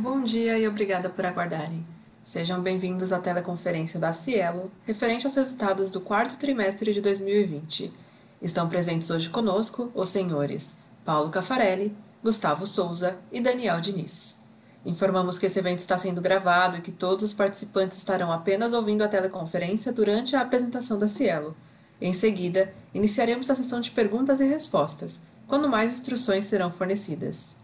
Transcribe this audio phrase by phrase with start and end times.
[0.00, 1.84] Bom dia e obrigada por aguardarem.
[2.22, 7.92] Sejam bem-vindos à teleconferência da Cielo, referente aos resultados do quarto trimestre de 2020.
[8.40, 11.92] Estão presentes hoje conosco os senhores Paulo Cafarelli,
[12.22, 14.38] Gustavo Souza e Daniel Diniz.
[14.86, 19.02] Informamos que esse evento está sendo gravado e que todos os participantes estarão apenas ouvindo
[19.02, 21.56] a teleconferência durante a apresentação da Cielo.
[22.00, 27.56] Em seguida, iniciaremos a sessão de perguntas e respostas, quando mais instruções serão fornecidas.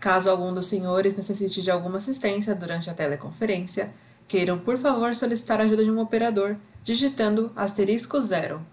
[0.00, 3.92] Caso algum dos senhores necessite de alguma assistência durante a teleconferência,
[4.28, 8.64] queiram por favor solicitar a ajuda de um operador, digitando asterisco zero.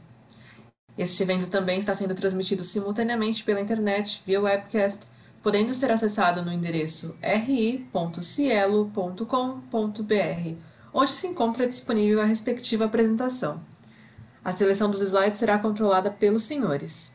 [0.97, 5.07] Este evento também está sendo transmitido simultaneamente pela internet via webcast,
[5.41, 7.85] podendo ser acessado no endereço ri.cielo.com.br,
[10.93, 13.59] onde se encontra disponível a respectiva apresentação.
[14.43, 17.14] A seleção dos slides será controlada pelos senhores.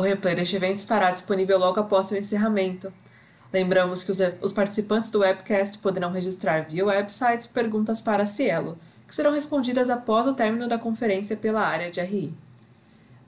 [0.00, 2.90] O replay deste evento estará disponível logo após seu encerramento.
[3.52, 8.78] Lembramos que os, os participantes do webcast poderão registrar via website perguntas para a Cielo,
[9.06, 12.32] que serão respondidas após o término da conferência pela área de RI.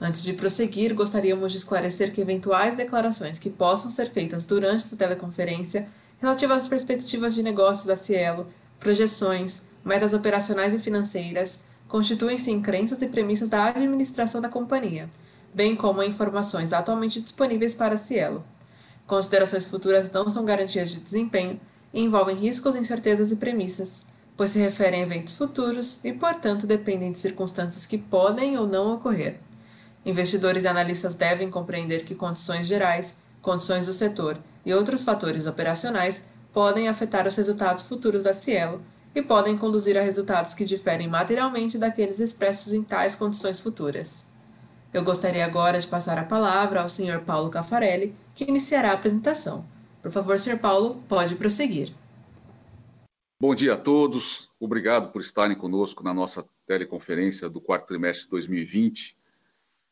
[0.01, 4.97] Antes de prosseguir, gostaríamos de esclarecer que eventuais declarações que possam ser feitas durante esta
[4.97, 5.87] teleconferência
[6.23, 8.47] relativas às perspectivas de negócios da Cielo,
[8.81, 15.07] projeções, metas operacionais e financeiras, constituem-se em crenças e premissas da administração da companhia,
[15.55, 18.45] bem como informações atualmente disponíveis para Cielo.
[19.07, 21.61] Considerações futuras não são garantias de desempenho
[21.93, 24.05] e envolvem riscos, incertezas e premissas,
[24.37, 28.95] pois se referem a eventos futuros e, portanto, dependem de circunstâncias que podem ou não
[28.95, 29.39] ocorrer.
[30.05, 36.23] Investidores e analistas devem compreender que condições gerais, condições do setor e outros fatores operacionais
[36.53, 38.81] podem afetar os resultados futuros da Cielo
[39.15, 44.32] e podem conduzir a resultados que diferem materialmente daqueles expressos em tais condições futuras.
[44.93, 47.25] Eu gostaria agora de passar a palavra ao Sr.
[47.25, 49.65] Paulo Cafarelli, que iniciará a apresentação.
[50.03, 50.59] Por favor, Sr.
[50.59, 51.91] Paulo, pode prosseguir.
[53.41, 54.51] Bom dia a todos.
[54.61, 59.17] Obrigado por estarem conosco na nossa teleconferência do quarto trimestre de 2020.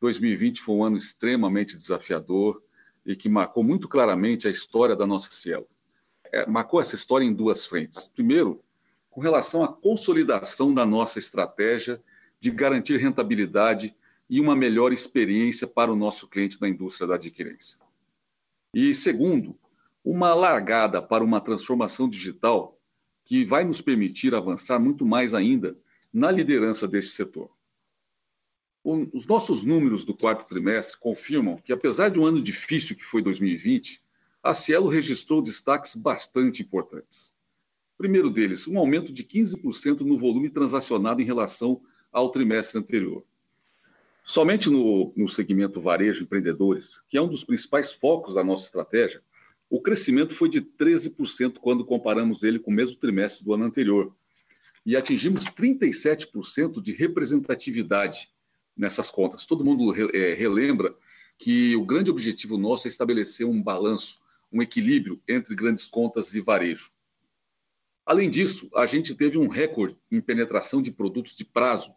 [0.03, 2.63] 2020 foi um ano extremamente desafiador
[3.05, 5.67] e que marcou muito claramente a história da nossa Cielo.
[6.31, 8.07] É, marcou essa história em duas frentes.
[8.07, 8.63] Primeiro,
[9.09, 12.03] com relação à consolidação da nossa estratégia
[12.39, 13.97] de garantir rentabilidade
[14.31, 17.81] e uma melhor experiência para o nosso cliente da indústria da adquirência.
[18.73, 19.59] E segundo,
[20.05, 22.81] uma largada para uma transformação digital
[23.25, 25.77] que vai nos permitir avançar muito mais ainda
[26.13, 27.51] na liderança deste setor.
[28.85, 33.21] Os nossos números do quarto trimestre confirmam que, apesar de um ano difícil que foi
[33.21, 34.01] 2020,
[34.43, 37.35] a Cielo registrou destaques bastante importantes.
[37.99, 43.25] Primeiro deles, um aumento de 15% no volume transacionado em relação ao trimestre anterior.
[44.31, 49.21] Somente no, no segmento varejo empreendedores, que é um dos principais focos da nossa estratégia,
[49.69, 54.15] o crescimento foi de 13% quando comparamos ele com o mesmo trimestre do ano anterior.
[54.87, 58.31] E atingimos 37% de representatividade
[58.77, 59.47] nessas contas.
[59.47, 60.95] Todo mundo é, relembra
[61.37, 64.21] que o grande objetivo nosso é estabelecer um balanço,
[64.53, 66.93] um equilíbrio entre grandes contas e varejo.
[68.07, 71.93] Além disso, a gente teve um recorde em penetração de produtos de prazo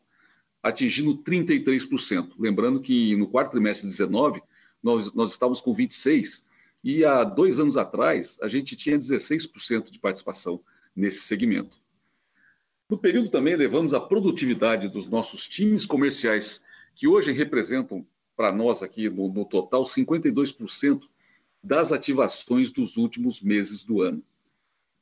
[0.64, 2.32] atingindo 33%.
[2.40, 4.42] Lembrando que no quarto trimestre de 19,
[4.82, 6.46] nós, nós estávamos com 26%,
[6.84, 10.62] e há dois anos atrás a gente tinha 16% de participação
[10.96, 11.78] nesse segmento.
[12.90, 16.62] No período também levamos a produtividade dos nossos times comerciais,
[16.94, 21.04] que hoje representam para nós aqui no, no total 52%
[21.64, 24.22] das ativações dos últimos meses do ano.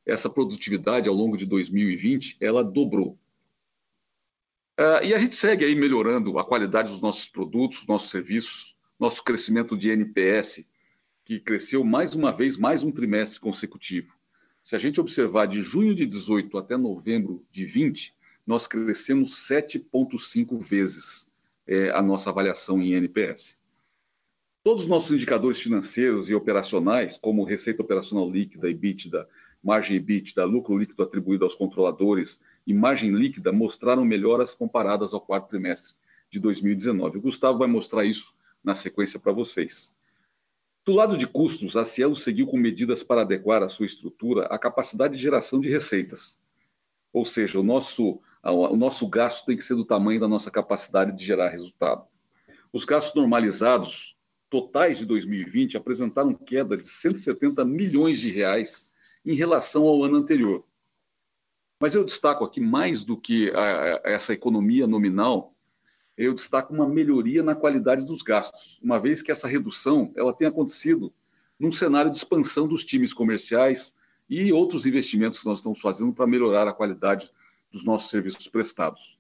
[0.06, 3.18] Essa produtividade ao longo de 2020 ela dobrou.
[4.82, 9.24] Uh, e a gente segue aí melhorando a qualidade dos nossos produtos, nossos serviços, nosso
[9.24, 10.66] crescimento de NPS,
[11.24, 14.12] que cresceu mais uma vez, mais um trimestre consecutivo.
[14.64, 18.16] Se a gente observar de junho de 18 até novembro de 20,
[18.48, 21.30] nós crescemos 7,5 vezes
[21.68, 23.60] é, a nossa avaliação em NPS.
[24.64, 29.30] Todos os nossos indicadores financeiros e operacionais, como receita operacional líquida, EBITDA,
[29.64, 35.96] margem EBITDA, lucro líquido atribuído aos controladores margem líquida mostraram melhoras comparadas ao quarto trimestre
[36.30, 37.18] de 2019.
[37.18, 39.96] O Gustavo vai mostrar isso na sequência para vocês.
[40.86, 44.58] Do lado de custos, a Cielo seguiu com medidas para adequar a sua estrutura à
[44.58, 46.42] capacidade de geração de receitas.
[47.14, 51.16] Ou seja, o nosso, o nosso gasto tem que ser do tamanho da nossa capacidade
[51.16, 52.08] de gerar resultado.
[52.74, 54.18] Os gastos normalizados
[54.50, 58.92] totais de 2020 apresentaram queda de 170 milhões de reais
[59.26, 60.66] em relação ao ano anterior.
[61.82, 65.56] Mas eu destaco aqui mais do que a, essa economia nominal,
[66.16, 70.48] eu destaco uma melhoria na qualidade dos gastos, uma vez que essa redução ela tem
[70.48, 71.12] acontecido
[71.60, 73.96] num cenário de expansão dos times comerciais
[74.30, 77.32] e outros investimentos que nós estamos fazendo para melhorar a qualidade
[77.72, 79.18] dos nossos serviços prestados.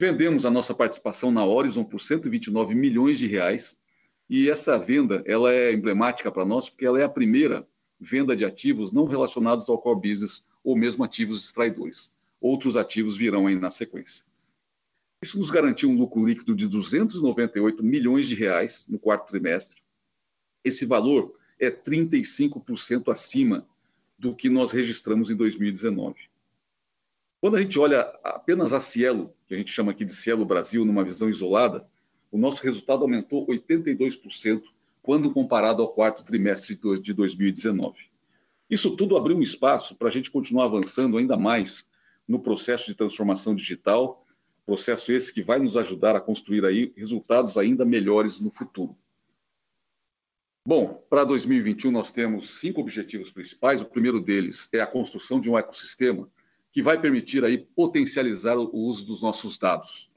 [0.00, 3.78] Vendemos a nossa participação na Horizon por 129 milhões de reais
[4.26, 7.68] e essa venda ela é emblemática para nós porque ela é a primeira
[8.00, 12.10] venda de ativos não relacionados ao core business ou mesmo ativos extraidores.
[12.40, 14.24] Outros ativos virão aí na sequência.
[15.22, 19.80] Isso nos garantiu um lucro líquido de 298 milhões de reais no quarto trimestre.
[20.64, 23.66] Esse valor é 35% acima
[24.18, 26.16] do que nós registramos em 2019.
[27.40, 30.84] Quando a gente olha apenas a Cielo, que a gente chama aqui de Cielo Brasil,
[30.84, 31.88] numa visão isolada,
[32.30, 34.62] o nosso resultado aumentou 82%
[35.02, 38.11] quando comparado ao quarto trimestre de 2019.
[38.72, 41.84] Isso tudo abriu um espaço para a gente continuar avançando ainda mais
[42.26, 44.26] no processo de transformação digital,
[44.64, 48.96] processo esse que vai nos ajudar a construir aí resultados ainda melhores no futuro.
[50.66, 53.82] Bom, para 2021 nós temos cinco objetivos principais.
[53.82, 56.26] O primeiro deles é a construção de um ecossistema
[56.70, 60.10] que vai permitir aí potencializar o uso dos nossos dados.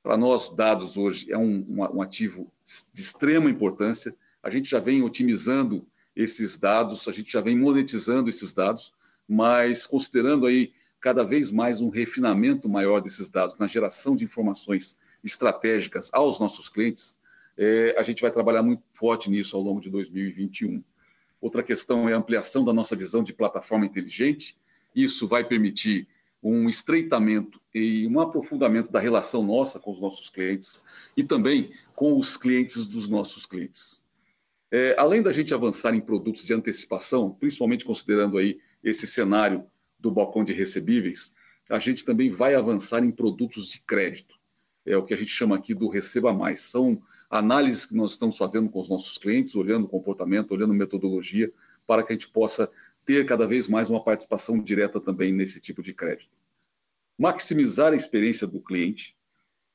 [0.00, 2.52] Para nós, dados hoje é um, um, ativo
[2.92, 4.14] de extrema importância.
[4.40, 5.84] A gente já vem otimizando
[6.16, 8.92] esses dados, a gente já vem monetizando esses dados,
[9.28, 14.98] mas considerando aí cada vez mais um refinamento maior desses dados na geração de informações
[15.22, 17.14] estratégicas aos nossos clientes,
[17.58, 20.82] é, a gente vai trabalhar muito forte nisso ao longo de 2021.
[21.40, 24.56] Outra questão é a ampliação da nossa visão de plataforma inteligente.
[24.94, 26.08] Isso vai permitir
[26.42, 30.82] um estreitamento e um aprofundamento da relação nossa com os nossos clientes
[31.16, 34.02] e também com os clientes dos nossos clientes.
[34.70, 39.64] É, além da gente avançar em produtos de antecipação, principalmente considerando aí esse cenário
[39.98, 41.34] do balcão de recebíveis,
[41.68, 44.36] a gente também vai avançar em produtos de crédito.
[44.84, 46.60] É o que a gente chama aqui do receba mais.
[46.60, 51.52] São análises que nós estamos fazendo com os nossos clientes, olhando o comportamento, olhando metodologia,
[51.86, 52.70] para que a gente possa
[53.04, 56.32] ter cada vez mais uma participação direta também nesse tipo de crédito.
[57.18, 59.16] Maximizar a experiência do cliente,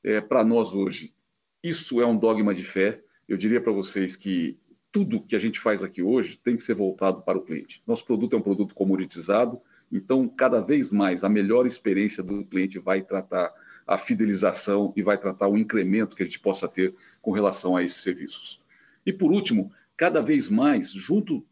[0.04, 1.14] é, para nós hoje,
[1.62, 3.02] isso é um dogma de fé.
[3.28, 4.58] Eu diria para vocês que
[4.92, 7.82] tudo que a gente faz aqui hoje tem que ser voltado para o cliente.
[7.86, 9.60] Nosso produto é um produto comoditizado,
[9.92, 13.52] então, cada vez mais, a melhor experiência do cliente vai tratar
[13.86, 17.82] a fidelização e vai tratar o incremento que a gente possa ter com relação a
[17.82, 18.62] esses serviços.
[19.04, 21.44] E por último, cada vez mais, junto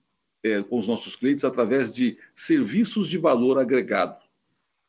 [0.43, 4.25] é, com os nossos clientes, através de serviços de valor agregado.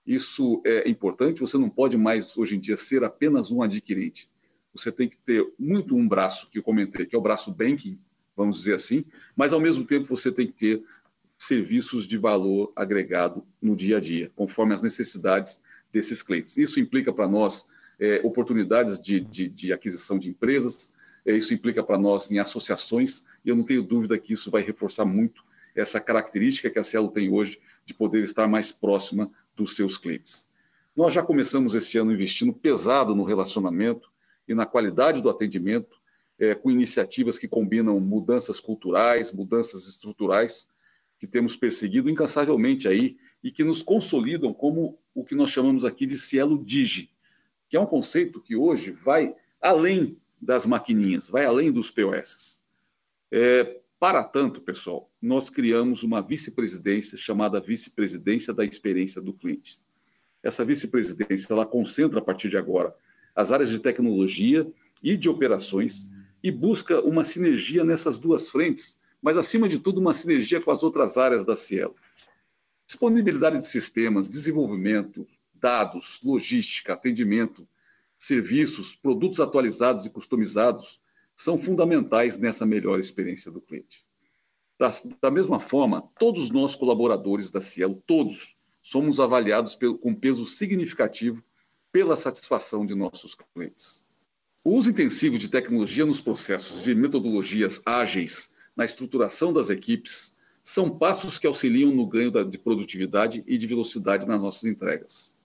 [0.06, 4.30] Isso é importante, você não pode mais, hoje em dia, ser apenas um adquirente.
[4.74, 8.00] Você tem que ter muito um braço, que eu comentei, que é o braço banking,
[8.36, 9.06] vamos dizer assim,
[9.36, 10.83] mas ao mesmo tempo você tem que ter
[11.38, 15.60] serviços de valor agregado no dia a dia, conforme as necessidades
[15.92, 16.57] desses clientes.
[16.57, 17.68] Isso implica para nós
[18.00, 20.92] é, oportunidades de, de, de, aquisição de empresas,
[21.25, 24.62] é, isso implica para nós em associações, e eu não tenho dúvida que isso vai
[24.62, 25.44] reforçar muito
[25.75, 30.48] essa característica que a Cielo tem hoje de poder estar mais próxima dos seus clientes.
[30.95, 34.12] Nós já começamos esse ano investindo pesado no relacionamento
[34.48, 36.00] e na qualidade do atendimento,
[36.41, 40.67] é, com iniciativas que combinam mudanças culturais, mudanças estruturais,
[41.19, 46.07] que temos perseguido incansavelmente aí e que nos consolidam como o que nós chamamos aqui
[46.07, 47.11] de cielo digi,
[47.69, 52.59] que é um conceito que hoje vai além das maquininhas, vai além dos POS.
[53.31, 59.79] É, para tanto, pessoal, nós criamos uma vice-presidência chamada Vice-Presidência da Experiência do Cliente.
[60.41, 62.95] Essa vice-presidência ela concentra a partir de agora
[63.36, 64.67] as áreas de tecnologia
[65.03, 66.10] e de operações
[66.43, 70.81] e busca uma sinergia nessas duas frentes, mas acima de tudo uma sinergia com as
[70.83, 71.95] outras áreas da Cielo.
[72.86, 77.67] Disponibilidade de sistemas, desenvolvimento, dados, logística, atendimento,
[78.17, 81.00] serviços, produtos atualizados e customizados
[81.36, 84.05] são fundamentais nessa melhor experiência do cliente.
[84.77, 84.89] Da,
[85.21, 91.43] da mesma forma, todos nós colaboradores da Cielo, todos, somos avaliados pelo, com peso significativo
[91.91, 94.03] pela satisfação de nossos clientes.
[94.63, 100.88] O uso intensivo de tecnologia nos processos de metodologias ágeis, na estruturação das equipes, são
[100.88, 105.36] passos que auxiliam no ganho de produtividade e de velocidade nas nossas entregas.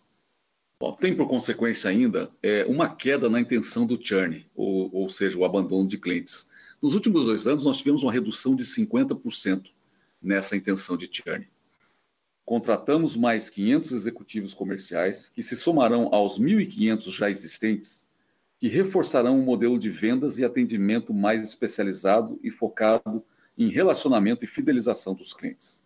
[0.79, 5.39] Bom, tem por consequência ainda é, uma queda na intenção do churn, ou, ou seja,
[5.39, 6.47] o abandono de clientes.
[6.83, 9.71] Nos últimos dois anos, nós tivemos uma redução de 50%
[10.21, 11.49] nessa intenção de churn.
[12.45, 18.06] Contratamos mais 500 executivos comerciais, que se somarão aos 1.500 já existentes,
[18.59, 23.25] que reforçarão um modelo de vendas e atendimento mais especializado e focado
[23.57, 25.85] em relacionamento e fidelização dos clientes.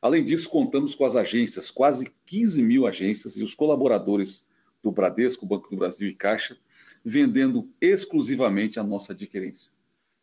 [0.00, 4.46] Além disso, contamos com as agências, quase 15 mil agências e os colaboradores
[4.82, 6.56] do Bradesco, Banco do Brasil e Caixa,
[7.04, 9.70] vendendo exclusivamente a nossa adquirência.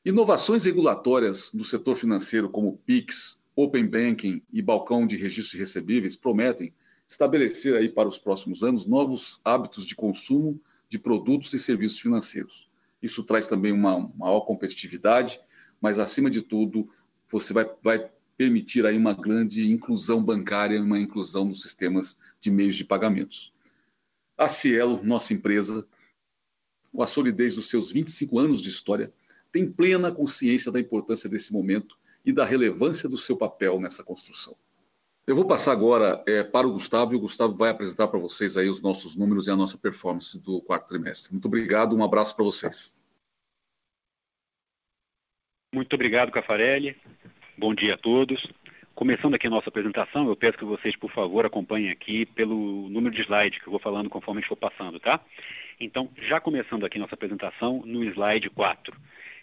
[0.04, 6.16] Inovações regulatórias do setor financeiro, como PIX, Open Banking e balcão de registro de recebíveis
[6.16, 6.74] prometem
[7.08, 12.70] estabelecer aí para os próximos anos novos hábitos de consumo de produtos e serviços financeiros.
[13.02, 15.40] Isso traz também uma maior competitividade,
[15.82, 16.90] mas acima de tudo,
[17.32, 22.76] você vai, vai permitir aí uma grande inclusão bancária, uma inclusão nos sistemas de meios
[22.76, 23.54] de pagamentos.
[24.38, 25.86] A Cielo, nossa empresa,
[26.92, 29.12] com a solidez dos seus 25 anos de história,
[29.52, 34.56] tem plena consciência da importância desse momento e da relevância do seu papel nessa construção.
[35.28, 38.56] Eu vou passar agora é, para o Gustavo e o Gustavo vai apresentar para vocês
[38.56, 41.34] aí os nossos números e a nossa performance do quarto trimestre.
[41.34, 42.96] Muito obrigado, um abraço para vocês.
[45.76, 46.96] Muito obrigado, Cafarelli.
[47.58, 48.42] Bom dia a todos.
[48.96, 53.14] Começando aqui a nossa apresentação, eu peço que vocês, por favor, acompanhem aqui pelo número
[53.14, 55.20] de slide que eu vou falando conforme a gente for passando, tá?
[55.78, 58.96] Então, já começando aqui nossa apresentação no slide 4.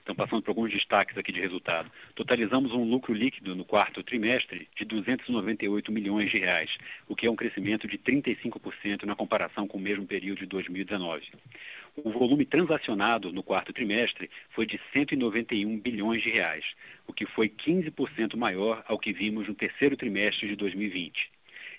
[0.04, 1.90] Então, passando por alguns destaques aqui de resultado.
[2.14, 6.70] Totalizamos um lucro líquido no quarto trimestre de 298 milhões de reais,
[7.08, 11.26] o que é um crescimento de 35% na comparação com o mesmo período de 2019.
[11.96, 16.66] O volume transacionado no quarto trimestre foi de 191 bilhões de reais,
[17.06, 21.33] o que foi 15% maior ao que vimos no terceiro trimestre de 2020.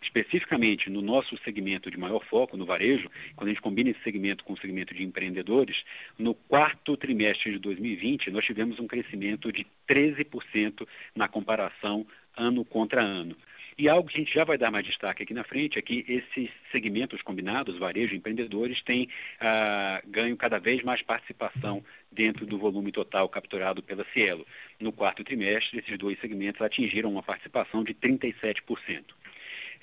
[0.06, 4.44] Especificamente no nosso segmento de maior foco, no varejo, quando a gente combina esse segmento
[4.44, 5.84] com o segmento de empreendedores,
[6.18, 12.06] no quarto trimestre de 2020 nós tivemos um crescimento de 13% na comparação
[12.38, 13.36] ano contra ano.
[13.78, 16.06] E algo que a gente já vai dar mais destaque aqui na frente é que
[16.08, 19.10] esses segmentos combinados, varejo e empreendedores, têm
[19.42, 24.48] ah, ganho cada vez mais participação dentro do volume total capturado pela Cielo.
[24.80, 29.04] No quarto trimestre, esses dois segmentos atingiram uma participação de 37%.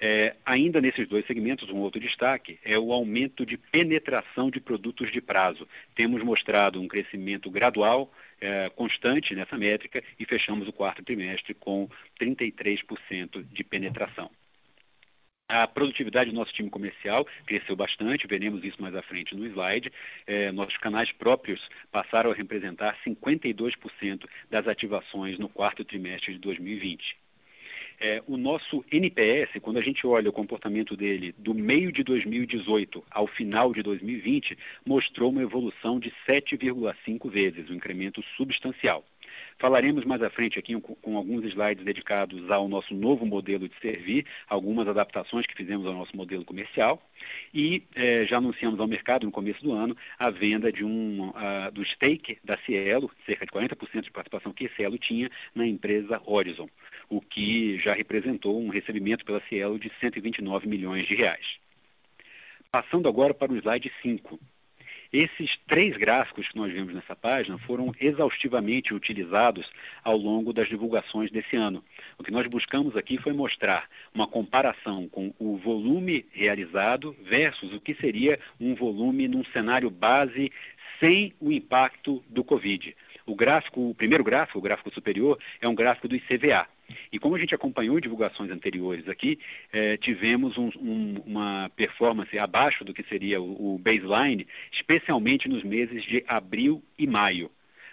[0.04, 5.12] É, ainda nesses dois segmentos, um outro destaque é o aumento de penetração de produtos
[5.12, 5.64] de prazo.
[5.94, 11.88] Temos mostrado um crescimento gradual, é, constante nessa métrica e fechamos o quarto trimestre com
[12.21, 14.28] 33% de penetração.
[15.49, 19.92] A produtividade do nosso time comercial cresceu bastante, veremos isso mais à frente no slide.
[20.26, 21.61] É, nossos canais próprios
[21.92, 27.22] passaram a representar 52% das ativações no quarto trimestre de 2020
[28.02, 33.02] é, o nosso NPS, quando a gente olha o comportamento dele do meio de 2018
[33.09, 39.04] ao final de 2020, mostrou uma evolução de 7,5 vezes, um incremento substancial.
[39.59, 44.26] Falaremos mais à frente aqui com, alguns slides dedicados ao nosso novo modelo de servir,
[44.49, 47.00] algumas adaptações que fizemos ao nosso modelo comercial
[47.54, 51.71] e eh, já anunciamos ao mercado no começo do ano a venda de um, uh,
[51.73, 56.21] do stake da Cielo, cerca de 40% de participação que a Cielo tinha na empresa
[56.26, 56.68] Horizon
[57.12, 61.45] o que já representou um recebimento pela Cielo de 129 milhões de reais.
[62.71, 64.40] Passando agora para o slide 5.
[65.12, 69.71] Esses três gráficos que nós vemos nessa página foram exaustivamente utilizados
[70.02, 71.85] ao longo das divulgações desse ano.
[72.16, 77.81] O que nós buscamos aqui foi mostrar uma comparação com o volume realizado versus o
[77.81, 80.50] que seria um volume num cenário base
[80.99, 82.97] sem o impacto do Covid.
[83.26, 86.66] O gráfico, o primeiro gráfico, o gráfico superior, é um gráfico do ICVA.
[87.13, 89.39] E como a gente acompanhou divulgações anteriores aqui,
[89.73, 95.63] eh, tivemos um, um, uma performance abaixo do que seria o, o baseline, especialmente nos
[95.63, 97.51] meses de abril e maio.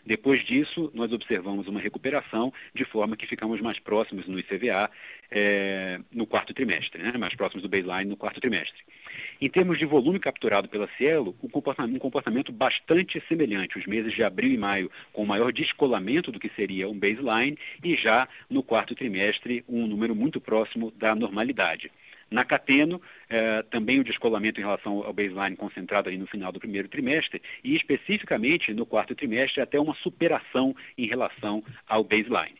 [0.09, 4.89] Depois disso, nós observamos uma recuperação, de forma que ficamos mais próximos no ICVA
[5.29, 7.15] é, no quarto trimestre, né?
[7.15, 8.81] mais próximos do baseline no quarto trimestre.
[9.39, 14.11] Em termos de volume capturado pela Cielo, um comportamento, um comportamento bastante semelhante, os meses
[14.11, 18.63] de abril e maio com maior descolamento do que seria um baseline e já no
[18.63, 21.91] quarto trimestre um número muito próximo da normalidade.
[22.31, 26.59] Na Cateno, eh, também o descolamento em relação ao baseline concentrado ali no final do
[26.59, 32.59] primeiro trimestre e especificamente no quarto trimestre até uma superação em relação ao baseline.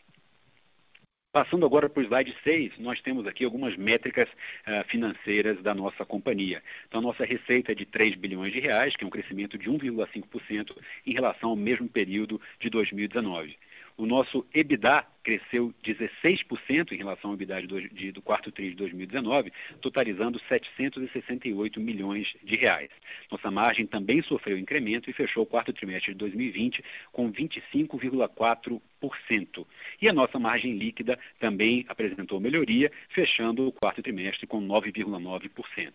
[1.32, 6.04] Passando agora para o slide 6, nós temos aqui algumas métricas uh, financeiras da nossa
[6.04, 6.60] companhia.
[6.88, 9.70] Então, a nossa receita é de 3 bilhões de reais, que é um crescimento de
[9.70, 13.56] 1,5% em relação ao mesmo período de 2019.
[14.00, 17.60] O nosso EBITDA cresceu 16% em relação ao EBITDA
[17.92, 19.52] de, do quarto TRI de 2019,
[19.82, 22.88] totalizando 768 milhões de reais.
[23.30, 29.66] Nossa margem também sofreu incremento e fechou o quarto trimestre de 2020 com 25,4%.
[30.00, 35.92] E a nossa margem líquida também apresentou melhoria, fechando o quarto trimestre com 9,9%.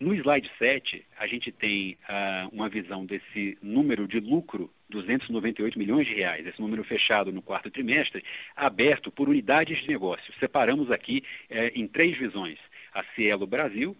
[0.00, 6.06] No slide 7, a gente tem uh, uma visão desse número de lucro, 298 milhões
[6.06, 8.24] de reais, esse número fechado no quarto trimestre,
[8.56, 10.32] aberto por unidades de negócio.
[10.40, 12.58] Separamos aqui uh, em três visões.
[12.92, 13.96] A Cielo Brasil,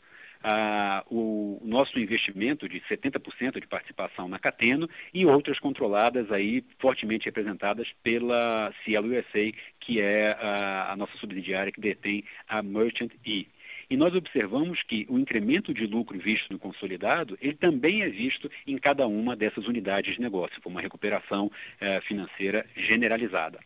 [0.46, 7.24] ah, o nosso investimento de 70% de participação na Cateno e outras controladas aí fortemente
[7.24, 13.48] representadas pela Cielo USA, que é a, a nossa subsidiária que detém a Merchant E.
[13.88, 18.50] E nós observamos que o incremento de lucro visto no consolidado, ele também é visto
[18.66, 21.50] em cada uma dessas unidades de negócio, por uma recuperação
[21.80, 23.58] eh, financeira generalizada.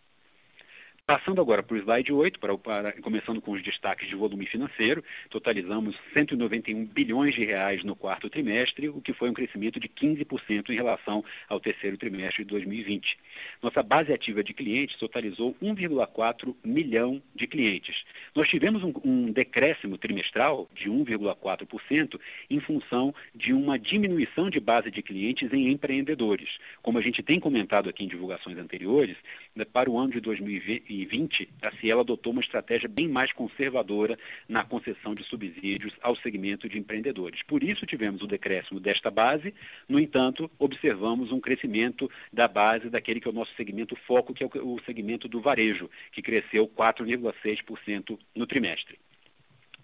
[1.08, 5.02] Passando agora para o slide 8, para, para, começando com os destaques de volume financeiro,
[5.30, 10.68] totalizamos 191 bilhões de reais no quarto trimestre, o que foi um crescimento de 15%
[10.68, 13.18] em relação ao terceiro trimestre de 2020.
[13.62, 18.04] Nossa base ativa de clientes totalizou 1,4 milhão de clientes.
[18.34, 24.90] Nós tivemos um, um decréscimo trimestral de 1,4% em função de uma diminuição de base
[24.90, 26.58] de clientes em empreendedores.
[26.82, 29.16] Como a gente tem comentado aqui em divulgações anteriores,
[29.58, 34.18] né, para o ano de 2020, 2020, a Cielo adotou uma estratégia bem mais conservadora
[34.48, 37.42] na concessão de subsídios ao segmento de empreendedores.
[37.42, 39.54] Por isso tivemos o decréscimo desta base,
[39.88, 44.44] no entanto, observamos um crescimento da base daquele que é o nosso segmento foco, que
[44.44, 48.98] é o segmento do varejo, que cresceu 4,6% no trimestre.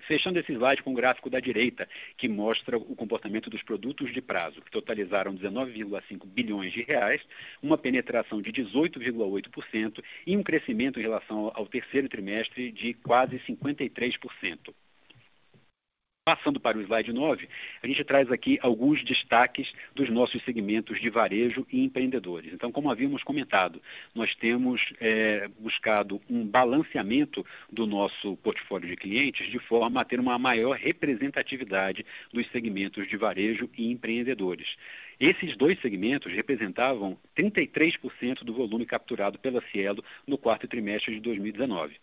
[0.07, 4.21] Fechando esse slide com o gráfico da direita, que mostra o comportamento dos produtos de
[4.21, 7.23] prazo, que totalizaram 19,5 bilhões de reais,
[7.63, 14.75] uma penetração de 18,8% e um crescimento em relação ao terceiro trimestre de quase 53%.
[16.26, 17.47] Passando para o slide 9,
[17.83, 22.50] a gente traz aqui alguns destaques dos nossos segmentos de varejo e empreendedores.
[22.50, 23.78] Então, como havíamos comentado,
[24.14, 30.19] nós temos é, buscado um balanceamento do nosso portfólio de clientes de forma a ter
[30.19, 34.76] uma maior representatividade dos segmentos de varejo e empreendedores.
[35.21, 41.97] Esses dois segmentos representavam 33% do volume capturado pela Cielo no quarto trimestre de 2019.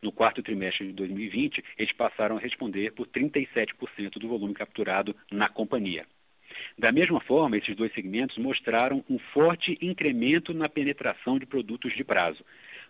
[0.00, 5.48] No quarto trimestre de 2020, eles passaram a responder por 37% do volume capturado na
[5.48, 6.06] companhia.
[6.78, 12.04] Da mesma forma, esses dois segmentos mostraram um forte incremento na penetração de produtos de
[12.04, 12.44] prazo.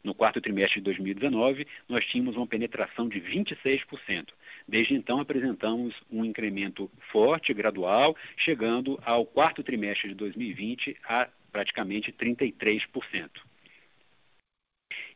[0.05, 4.29] No quarto trimestre de 2019, nós tínhamos uma penetração de 26%.
[4.67, 12.13] Desde então, apresentamos um incremento forte, gradual, chegando ao quarto trimestre de 2020 a praticamente
[12.13, 13.48] 33%.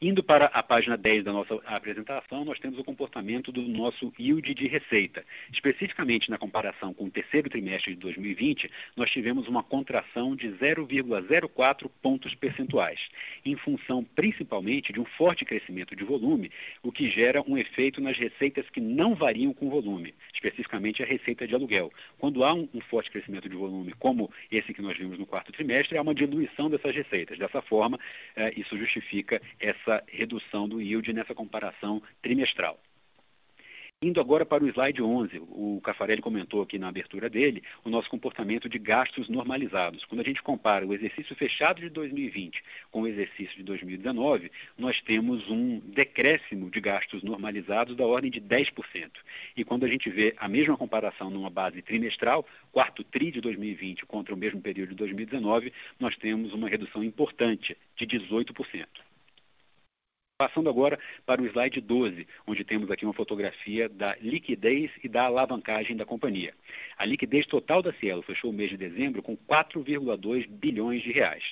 [0.05, 4.53] Indo para a página 10 da nossa apresentação, nós temos o comportamento do nosso yield
[4.53, 5.25] de receita.
[5.53, 11.89] Especificamente na comparação com o terceiro trimestre de 2020, nós tivemos uma contração de 0,04
[12.03, 12.99] pontos percentuais,
[13.45, 16.51] em função principalmente de um forte crescimento de volume,
[16.83, 21.47] o que gera um efeito nas receitas que não variam com volume, especificamente a receita
[21.47, 21.93] de aluguel.
[22.19, 25.97] Quando há um, forte crescimento de volume, como esse que nós vimos no quarto trimestre,
[25.97, 27.39] há uma diluição dessas receitas.
[27.39, 28.01] Dessa forma,
[28.35, 32.79] eh, isso justifica essa essa redução do yield nessa comparação trimestral.
[34.05, 38.11] Indo agora para o slide 11, o Cafarelli comentou aqui na abertura dele o nosso
[38.11, 40.05] comportamento de gastos normalizados.
[40.07, 45.01] Quando a gente compara o exercício fechado de 2020 com o exercício de 2019, nós
[45.03, 48.73] temos um decréscimo de gastos normalizados da ordem de 10%.
[49.57, 54.05] E quando a gente vê a mesma comparação numa base trimestral, quarto TRI de 2020
[54.07, 58.89] contra o mesmo período de 2019, nós temos uma redução importante de 18%.
[60.43, 65.23] Passando agora para o slide 12, onde temos aqui uma fotografia da liquidez e da
[65.23, 66.53] alavancagem da companhia.
[66.99, 71.45] A liquidez total da Cielo fechou o mês de dezembro com 4,2 bilhões de reais.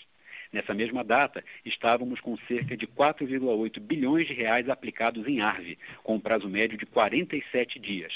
[0.53, 6.17] Nessa mesma data, estávamos com cerca de 4,8 bilhões de reais aplicados em ARV, com
[6.17, 8.13] um prazo médio de 47 dias.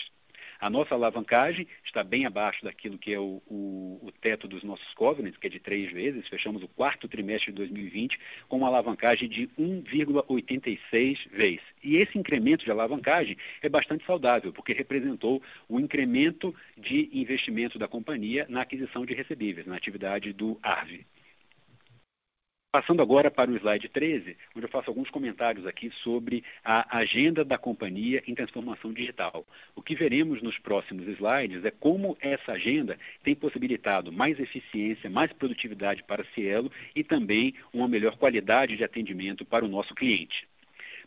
[0.64, 4.94] A nossa alavancagem está bem abaixo daquilo que é o, o, o, teto dos nossos
[4.94, 6.26] covenants, que é de três vezes.
[6.26, 11.60] Fechamos o quarto trimestre de 2020 com uma alavancagem de 1,86 vezes.
[11.82, 17.86] E esse incremento de alavancagem é bastante saudável, porque representou o incremento de investimento da
[17.86, 21.04] companhia na aquisição de recebíveis, na atividade do ARV.
[22.74, 27.44] Passando agora para o slide 13, onde eu faço alguns comentários aqui sobre a agenda
[27.44, 29.46] da companhia em transformação digital.
[29.76, 35.32] O que veremos nos próximos slides é como essa agenda tem possibilitado mais eficiência, mais
[35.32, 40.44] produtividade para a Cielo e também uma melhor qualidade de atendimento para o nosso cliente.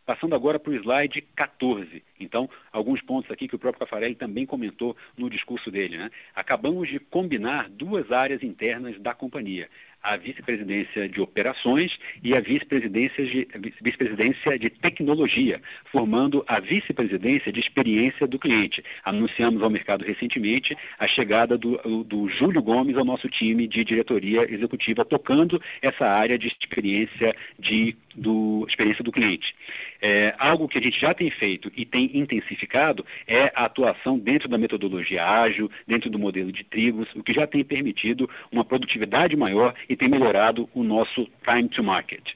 [0.05, 2.01] Passando agora para o slide 14.
[2.17, 5.97] Então, alguns pontos aqui que o próprio Cafarelli também comentou no discurso dele.
[5.97, 6.09] Né?
[6.33, 9.67] Acabamos de combinar duas áreas internas da companhia
[10.07, 13.47] a vice-presidência de operações e a vice-presidência de,
[13.81, 18.81] vice de tecnologia, formando a vice-presidência de experiência do cliente.
[19.03, 24.49] Anunciamos ao mercado recentemente a chegada do, do Júlio Gomes ao nosso time de diretoria
[24.49, 29.53] executiva, tocando essa área de experiência, de, do, experiência do cliente.
[30.01, 34.47] É, algo que a gente já tem feito e tem intensificado é a atuação dentro
[34.47, 39.35] da metodologia ágil, dentro do modelo de trigos, o que já tem permitido uma produtividade
[39.35, 42.33] maior e tem melhorado o nosso time to market.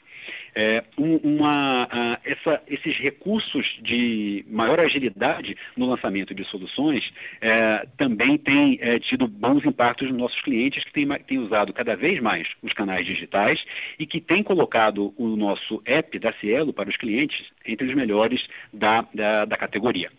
[0.54, 8.38] É, uma, uh, essa, esses recursos de maior agilidade no lançamento de soluções é, também
[8.38, 12.50] têm é, tido bons impactos nos nossos clientes que têm, têm, usado cada vez mais
[12.62, 13.64] os canais digitais
[13.98, 18.46] e que têm colocado o nosso app da Cielo para os clientes entre os melhores
[18.74, 20.12] da, da, da categoria.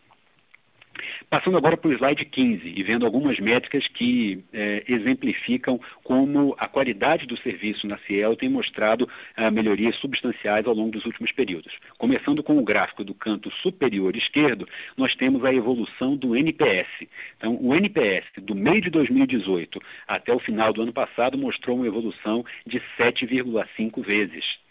[1.29, 6.69] Passando agora para o slide 15 e vendo algumas métricas que eh, exemplificam como a
[6.69, 11.73] qualidade do serviço na Cielo tem mostrado ah, melhorias substanciais ao longo dos últimos períodos.
[11.97, 16.89] Começando com o gráfico do canto superior esquerdo, nós temos a evolução do NPS.
[17.37, 21.87] Então, o NPS do meio de 2018 até o final do ano passado mostrou uma
[21.87, 24.62] evolução de 7,5 vezes.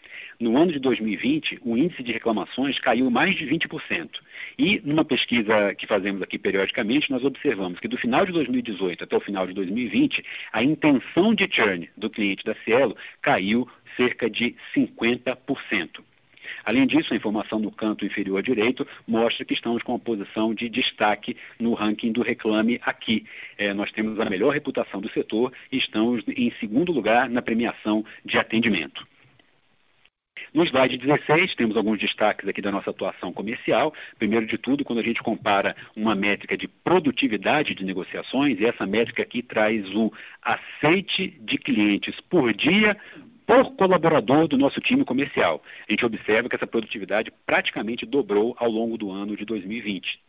[0.42, 4.10] No ano de 2020, o índice de reclamações caiu mais de 20%.
[4.58, 9.16] E, numa pesquisa que fazemos aqui periodicamente, nós observamos que do final de 2018 até
[9.16, 14.56] o final de 2020, a intenção de churn do cliente da Cielo caiu cerca de
[14.74, 16.00] 50%.
[16.64, 20.68] Além disso, a informação no canto inferior direito mostra que estamos com uma posição de
[20.68, 23.24] destaque no ranking do Reclame Aqui.
[23.56, 28.04] É, nós temos a melhor reputação do setor e estamos em segundo lugar na premiação
[28.24, 29.06] de atendimento.
[30.54, 33.94] No slide 16, temos alguns destaques aqui da nossa atuação comercial.
[34.18, 38.86] Primeiro de tudo, quando a gente compara uma métrica de produtividade de negociações, e essa
[38.86, 40.12] métrica aqui traz o
[40.42, 42.98] aceite de clientes por dia
[43.46, 45.62] por colaborador do nosso time comercial.
[45.88, 50.20] A gente observa que essa produtividade praticamente dobrou ao longo do ano de 2020.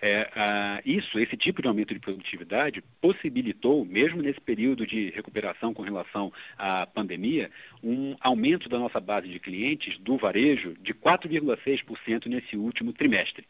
[0.00, 5.74] É, a, isso, esse tipo de aumento de produtividade possibilitou, mesmo nesse período de recuperação
[5.74, 7.50] com relação à pandemia,
[7.82, 13.46] um aumento da nossa base de clientes do varejo de 4,6% nesse último trimestre.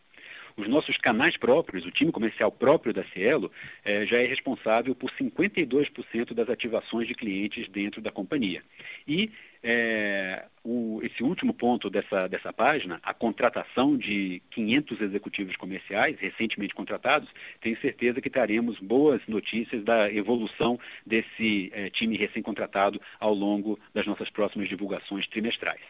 [0.57, 3.51] Os nossos canais próprios, o time comercial próprio da Cielo,
[3.85, 8.63] eh, já é responsável por 52% das ativações de clientes dentro da companhia.
[9.07, 9.31] E
[9.63, 16.75] é, o, esse último ponto dessa, dessa página, a contratação de 500 executivos comerciais recentemente
[16.75, 17.29] contratados,
[17.61, 24.07] tenho certeza que teremos boas notícias da evolução desse é, time recém-contratado ao longo das
[24.07, 25.81] nossas próximas divulgações trimestrais.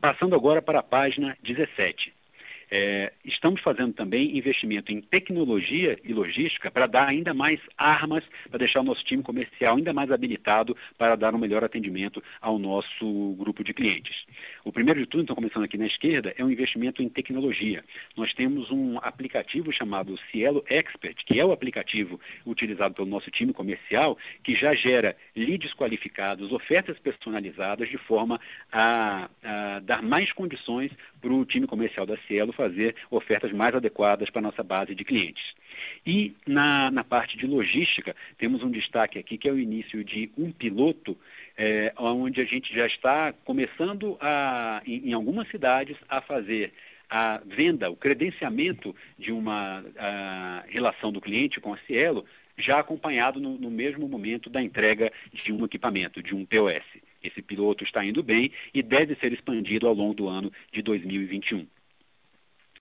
[0.00, 2.19] Passando agora para a página 17.
[2.70, 8.58] É, estamos fazendo também investimento em tecnologia e logística para dar ainda mais armas, para
[8.58, 13.34] deixar o nosso time comercial ainda mais habilitado para dar um melhor atendimento ao nosso
[13.38, 14.24] grupo de clientes.
[14.64, 17.84] O primeiro de tudo, então, começando aqui na esquerda, é um investimento em tecnologia.
[18.16, 23.52] Nós temos um aplicativo chamado Cielo Expert, que é o aplicativo utilizado pelo nosso time
[23.52, 30.90] comercial, que já gera leads qualificados, ofertas personalizadas, de forma a, a dar mais condições
[31.20, 35.04] para o time comercial da Cielo fazer ofertas mais adequadas para a nossa base de
[35.04, 35.54] clientes.
[36.06, 40.30] E na, na parte de logística, temos um destaque aqui que é o início de
[40.36, 41.16] um piloto,
[41.62, 46.72] é, onde a gente já está começando a, em, em algumas cidades a fazer
[47.10, 49.84] a venda, o credenciamento de uma
[50.68, 52.24] relação do cliente com a Cielo,
[52.56, 56.84] já acompanhado no, no, mesmo momento da entrega de um equipamento, de um POS.
[57.22, 61.66] Esse piloto está indo bem e deve ser expandido ao longo do ano de 2021.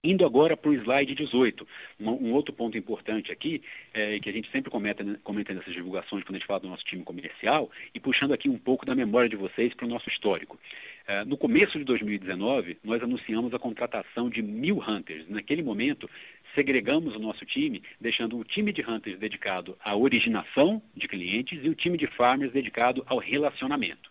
[0.02, 1.68] Indo agora para o slide 18,
[2.00, 3.62] um, outro ponto importante aqui,
[3.94, 6.86] é, que a gente sempre comenta, comenta nessas divulgações quando a gente fala do nosso
[6.86, 10.58] time comercial, e puxando aqui um pouco da memória de vocês para o nosso histórico.
[11.06, 15.28] É, no começo de 2019, nós anunciamos a contratação de mil Hunters.
[15.28, 16.10] Naquele momento,
[16.56, 21.68] segregamos o nosso time, deixando o time de Hunters dedicado à originação de clientes e
[21.68, 24.10] o time de Farmers dedicado ao relacionamento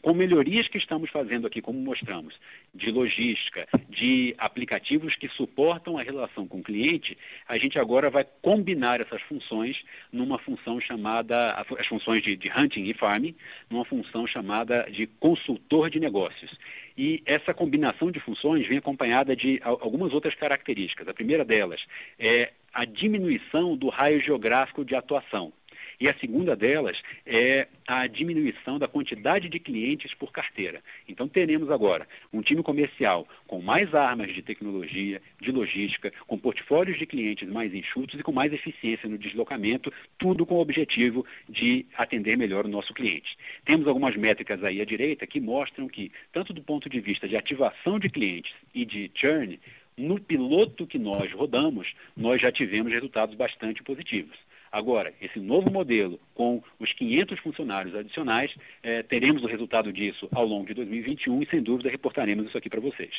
[0.00, 2.34] com melhorias que estamos fazendo aqui, como mostramos,
[2.74, 8.24] de logística, de aplicativos que suportam a relação com o cliente, a gente agora vai
[8.40, 9.76] combinar essas funções
[10.12, 13.34] numa função chamada, as funções de, de hunting e farming,
[13.68, 16.50] numa função chamada de consultor de negócios.
[16.96, 21.06] E essa combinação de funções vem acompanhada de algumas outras características.
[21.08, 21.80] A primeira delas
[22.18, 25.52] é a diminuição do raio geográfico de atuação.
[26.00, 30.80] E a segunda delas é a diminuição da quantidade de clientes por carteira.
[31.08, 36.98] Então, teremos agora um time comercial com mais armas de tecnologia, de logística, com portfólios
[36.98, 41.84] de clientes mais enxutos e com mais eficiência no deslocamento, tudo com o objetivo de
[41.96, 43.36] atender melhor o nosso cliente.
[43.64, 47.36] Temos algumas métricas aí à direita que mostram que, tanto do ponto de vista de
[47.36, 49.58] ativação de clientes e de churn,
[49.96, 54.38] no piloto que nós rodamos, nós já tivemos resultados bastante positivos.
[54.70, 60.46] Agora, esse novo modelo, com os 500 funcionários adicionais, eh, teremos o resultado disso ao
[60.46, 63.12] longo de 2021 e, sem dúvida, reportaremos isso aqui para vocês.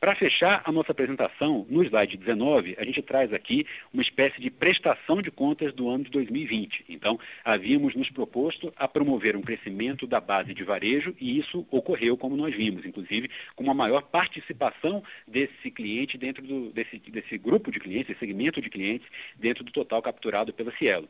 [0.00, 4.48] Para fechar a nossa apresentação, no slide 19, a gente traz aqui uma espécie de
[4.48, 6.84] prestação de contas do ano de 2020.
[6.88, 12.16] Então, havíamos nos proposto a promover um crescimento da base de varejo e isso ocorreu
[12.16, 17.72] como nós vimos, inclusive com uma maior participação desse cliente dentro do, desse, desse grupo
[17.72, 21.08] de clientes, desse segmento de clientes, dentro do total capturado pela Cielo.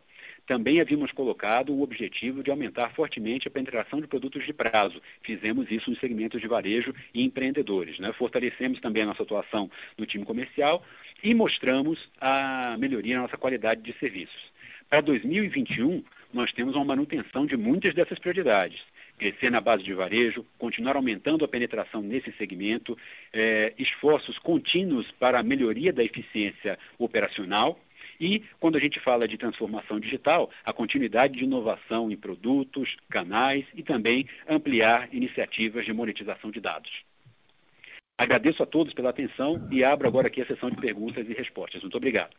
[0.48, 4.98] Também havíamos colocado o objetivo de aumentar fortemente a penetração de produtos de prazo.
[5.22, 7.98] Fizemos isso nos segmentos de varejo e empreendedores.
[7.98, 8.14] Né?
[8.14, 10.82] Fortalecemos também a nossa atuação no time comercial
[11.22, 14.50] e mostramos a melhoria na nossa qualidade de serviços.
[14.88, 18.80] Para 2021, nós temos uma manutenção de muitas dessas prioridades
[19.18, 22.96] crescer na base de varejo, continuar aumentando a penetração nesse segmento,
[23.32, 27.78] eh, esforços contínuos para a melhoria da eficiência operacional
[28.20, 33.64] e, quando a gente fala de transformação digital, a continuidade de inovação em produtos, canais
[33.74, 36.90] e também ampliar iniciativas de monetização de dados.
[38.16, 41.81] Agradeço a todos pela atenção e abro agora aqui a sessão de perguntas e respostas.
[41.83, 42.35] Muito obrigado.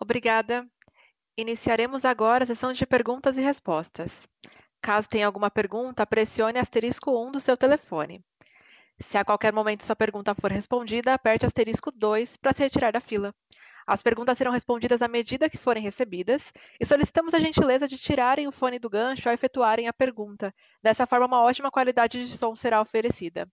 [0.00, 0.66] Obrigada.
[1.36, 4.26] Iniciaremos agora a sessão de perguntas e respostas.
[4.80, 8.24] Caso tenha alguma pergunta, pressione asterisco 1 do seu telefone.
[8.98, 13.00] Se a qualquer momento sua pergunta for respondida, aperte asterisco 2 para se retirar da
[13.00, 13.34] fila.
[13.86, 18.48] As perguntas serão respondidas à medida que forem recebidas e solicitamos a gentileza de tirarem
[18.48, 20.52] o fone do gancho ao efetuarem a pergunta.
[20.82, 23.48] Dessa forma, uma ótima qualidade de som será oferecida.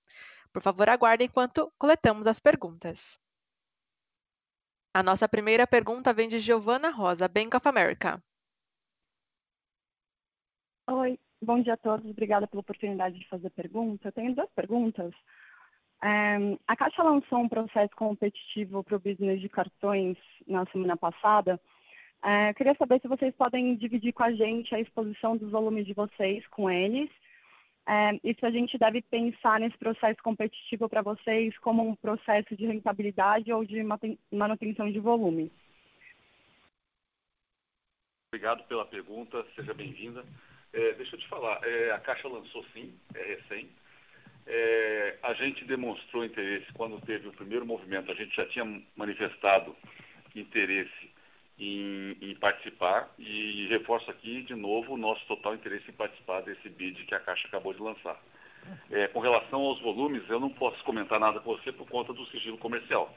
[0.51, 3.19] Por favor, aguardem enquanto coletamos as perguntas.
[4.91, 8.23] A nossa primeira pergunta vem de Giovana Rosa, Bank of America.
[10.87, 12.09] Oi, bom dia a todos.
[12.09, 14.07] Obrigada pela oportunidade de fazer pergunta.
[14.07, 15.13] Eu tenho duas perguntas.
[16.03, 21.57] Um, a Caixa lançou um processo competitivo para o business de cartões na semana passada.
[22.49, 25.93] Eu queria saber se vocês podem dividir com a gente a exposição dos volumes de
[25.93, 27.09] vocês com eles
[27.87, 32.55] uh, e se a gente deve pensar nesse processo competitivo para vocês como um processo
[32.55, 33.83] de rentabilidade ou de
[34.31, 35.51] manutenção de volume.
[38.33, 40.25] Obrigado pela pergunta, seja bem-vinda.
[40.71, 43.82] É, deixa eu te falar, é, a Caixa lançou sim, é recente
[44.45, 49.75] é, a gente demonstrou interesse quando teve o primeiro movimento, a gente já tinha manifestado
[50.35, 51.11] interesse
[51.57, 56.67] em, em, participar e reforço aqui de novo o nosso total interesse em participar desse
[56.69, 58.19] bid que a Caixa acabou de lançar.
[58.89, 62.25] É, com relação aos volumes, eu não posso comentar nada com você por conta do
[62.27, 63.15] sigilo comercial.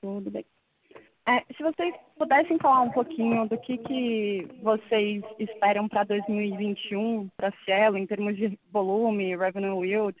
[0.00, 0.44] Tudo bem.
[1.26, 7.52] É, se vocês pudessem falar um pouquinho do que, que vocês esperam para 2021 para
[7.64, 10.18] Cielo, em termos de volume, revenue yield,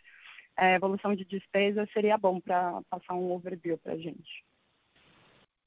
[0.56, 4.44] é, evolução de despesa, seria bom para passar um overview para a gente.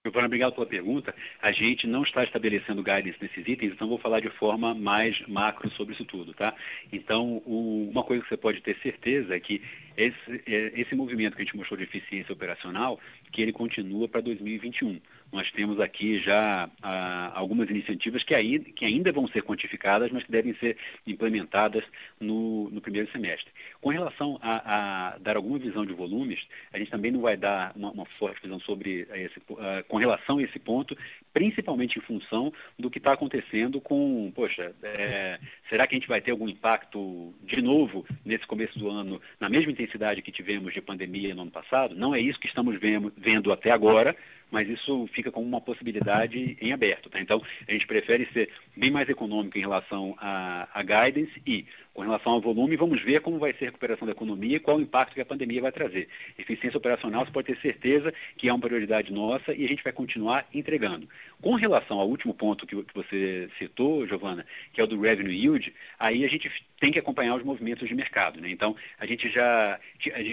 [0.08, 1.14] Giovana, obrigado pela pergunta.
[1.42, 5.70] A gente não está estabelecendo guidance nesses itens, então vou falar de forma mais macro
[5.72, 6.56] sobre isso tudo, tá?
[6.94, 9.62] Então, o, uma coisa que você pode ter certeza é que
[9.98, 13.00] esse, é, esse movimento que a gente mostrou de eficiência operacional,
[13.32, 15.02] que ele continua para 2021.
[15.32, 20.24] Nós temos aqui já ah, algumas iniciativas que, aí, que ainda vão ser quantificadas, mas
[20.24, 21.84] que devem ser implementadas
[22.20, 23.52] no, no primeiro semestre.
[23.82, 26.40] Com relação a, a, dar alguma visão de volumes,
[26.72, 30.38] a gente também não vai dar uma, uma forte visão sobre esse, uh, com relação
[30.38, 30.98] a esse ponto,
[31.34, 36.22] principalmente em função do que está acontecendo com, poxa, é, será que a gente vai
[36.22, 40.82] ter algum impacto de novo nesse começo do ano, na mesma intensidade que tivemos de
[40.82, 41.96] pandemia no ano passado?
[41.96, 44.16] Não é isso que estamos vendo, vendo até agora,
[44.52, 47.10] mas isso fica como uma possibilidade em aberto.
[47.10, 47.20] Tá?
[47.20, 52.02] Então, a gente prefere ser bem mais econômico em relação a, a guidance e, com
[52.02, 54.82] relação ao volume, vamos ver como vai ser a recuperação da economia e qual o
[54.82, 56.08] impacto que a pandemia vai trazer.
[56.38, 59.92] Eficiência operacional, você pode ter certeza que é uma prioridade nossa e a gente vai
[59.92, 61.08] continuar entregando.
[61.42, 65.36] Com relação ao último ponto que, que você citou, Giovana, que é o do revenue
[65.36, 68.40] yield, aí a gente tem que acompanhar os movimentos de mercado.
[68.40, 68.50] Né?
[68.50, 69.80] Então, a gente já,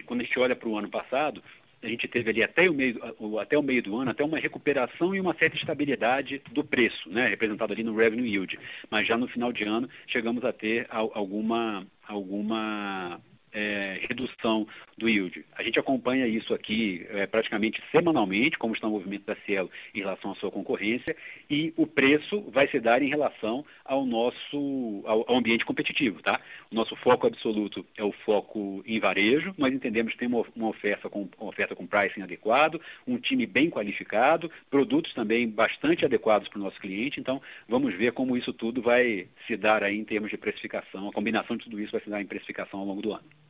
[0.07, 1.42] quando a gente olha para o ano passado,
[1.85, 2.99] a gente teve ali até o, meio,
[3.38, 7.29] até o meio do ano, até uma recuperação e uma certa estabilidade do preço, né,
[7.29, 8.59] representado ali no revenue yield.
[8.90, 13.20] Mas já no final de ano chegamos a ter alguma, alguma
[13.54, 14.66] é, redução
[14.98, 15.44] do yield.
[15.56, 20.00] A gente acompanha isso aqui é, praticamente semanalmente, como está o movimento da Cielo em
[20.00, 21.16] relação à sua concorrência,
[21.48, 26.20] e o preço vai se dar em relação ao nosso ao, ao ambiente competitivo.
[26.22, 26.40] Tá?
[26.70, 30.68] O nosso foco absoluto é o foco em varejo, nós entendemos que tem uma, uma
[30.68, 36.48] oferta, com, uma oferta com pricing adequado, um time bem qualificado, produtos também bastante adequados
[36.48, 40.04] para o nosso cliente, então vamos ver como isso tudo vai se dar aí em
[40.04, 43.02] termos de precificação, a combinação de tudo isso vai se dar em precificação ao longo
[43.02, 43.43] do ano.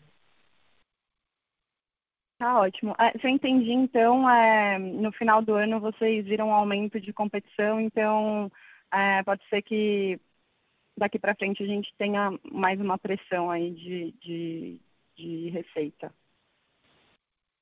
[2.44, 2.94] Tá ótimo.
[3.00, 7.10] É, se eu entendi, então, é, no final do ano vocês viram um aumento de
[7.10, 8.52] competição, então
[8.92, 10.20] é, pode ser que
[10.94, 14.80] daqui para frente a gente tenha mais uma pressão aí de, de,
[15.16, 16.12] de receita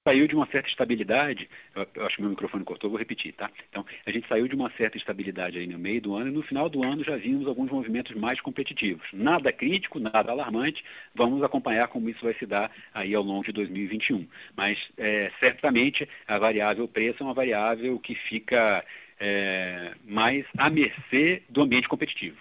[0.07, 3.51] saiu de uma certa estabilidade, eu, acho que meu microfone cortou, vou repetir, tá?
[3.69, 6.43] Então, a gente saiu de uma certa estabilidade aí no meio do ano e no
[6.43, 9.07] final do ano já vimos alguns movimentos mais competitivos.
[9.12, 10.85] Nada crítico, nada alarmante,
[11.15, 14.27] vamos acompanhar como isso vai se dar aí ao longo de 2021.
[14.57, 18.85] Mas, é, certamente, a variável preço é uma variável que fica
[19.21, 22.38] é, mais à mercê do ambiente competitivo.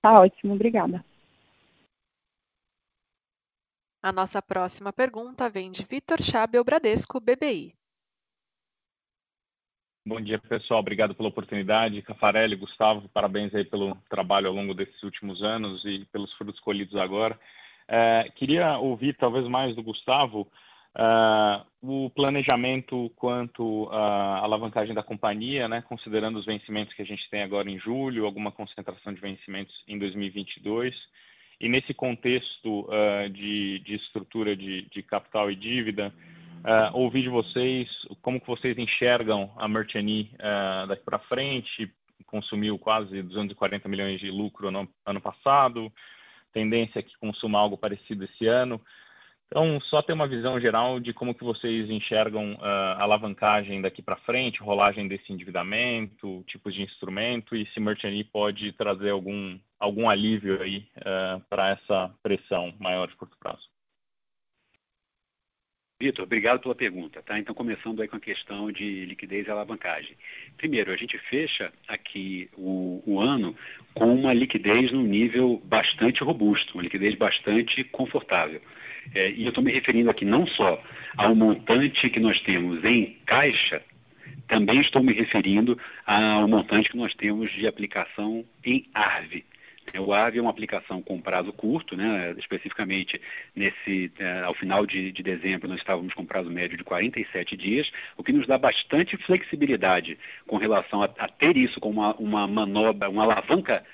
[0.00, 1.04] Tá ótimo, obrigada.
[4.08, 7.74] A nossa próxima pergunta vem de Vitor Chabel, Bradesco, BBI.
[10.06, 10.80] Bom dia, pessoal.
[10.80, 12.00] Obrigado pela oportunidade.
[12.00, 16.96] Cafarelli, Gustavo, parabéns aí pelo trabalho ao longo desses últimos anos e pelos frutos colhidos
[16.96, 17.38] agora.
[17.86, 20.50] É, queria ouvir, talvez mais do Gustavo,
[20.96, 27.28] uh, o planejamento quanto à alavancagem da companhia, né, considerando os vencimentos que a gente
[27.28, 30.96] tem agora em julho, alguma concentração de vencimentos em 2022
[31.60, 36.12] e nesse contexto uh, de, de, estrutura de, de, capital e dívida,
[36.58, 37.88] uh, ouvir de vocês
[38.22, 41.90] como que vocês enxergam a Merchani uh, daqui para frente,
[42.26, 45.92] consumiu quase 240 milhões de lucro no ano passado,
[46.52, 48.80] tendência que consuma algo parecido esse ano.
[49.50, 54.02] Então, só ter uma visão geral de como que vocês enxergam uh, a alavancagem daqui
[54.02, 60.08] para frente, rolagem desse endividamento, tipos de instrumento e se Merchant pode trazer algum, algum
[60.08, 63.66] alívio aí uh, para essa pressão maior de curto prazo.
[66.00, 67.22] Vitor, obrigado pela pergunta.
[67.22, 67.38] Tá?
[67.38, 70.16] Então, começando aí com a questão de liquidez e alavancagem.
[70.56, 73.56] Primeiro, a gente fecha aqui o, o ano
[73.94, 78.60] com uma liquidez num nível bastante robusto, uma liquidez bastante confortável.
[79.14, 80.82] É, e eu estou me referindo aqui não só
[81.16, 83.82] ao montante que nós temos em caixa,
[84.46, 89.44] também estou me referindo ao montante que nós temos de aplicação em ARV.
[89.98, 92.34] O AVE é uma aplicação com prazo curto, né?
[92.38, 93.20] especificamente
[93.54, 97.90] nesse, eh, ao final de, de, dezembro nós estávamos com prazo médio de 47 dias,
[98.16, 102.46] o que nos dá bastante flexibilidade com relação a, a ter isso como uma, uma,
[102.46, 103.84] manobra, uma alavanca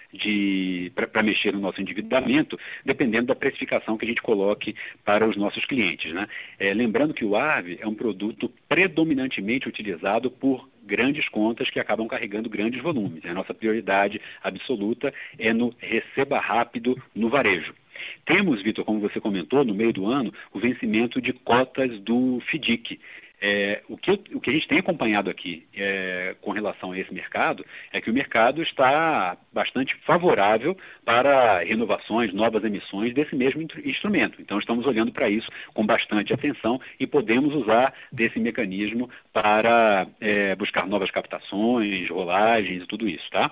[0.95, 5.65] para mexer no nosso endividamento, dependendo da precificação que a gente coloque para os nossos
[5.65, 6.13] clientes.
[6.13, 6.27] Né?
[6.59, 12.07] É, lembrando que o AVE é um produto predominantemente utilizado por grandes contas que acabam
[12.07, 13.25] carregando grandes volumes.
[13.25, 17.75] A nossa prioridade absoluta é no receba rápido no varejo.
[18.25, 23.01] Temos, Vitor, como você comentou, no meio do ano, o vencimento de cotas do FDIC.
[23.41, 27.13] É, o, que, o, que, a gente tem acompanhado aqui é, com relação a esse
[27.13, 34.41] mercado é que o mercado está bastante favorável para renovações, novas emissões desse mesmo instrumento.
[34.41, 40.55] Então, estamos olhando para isso com bastante atenção e podemos usar desse mecanismo para é,
[40.55, 43.29] buscar novas captações, rolagens e tudo isso.
[43.31, 43.51] Tá?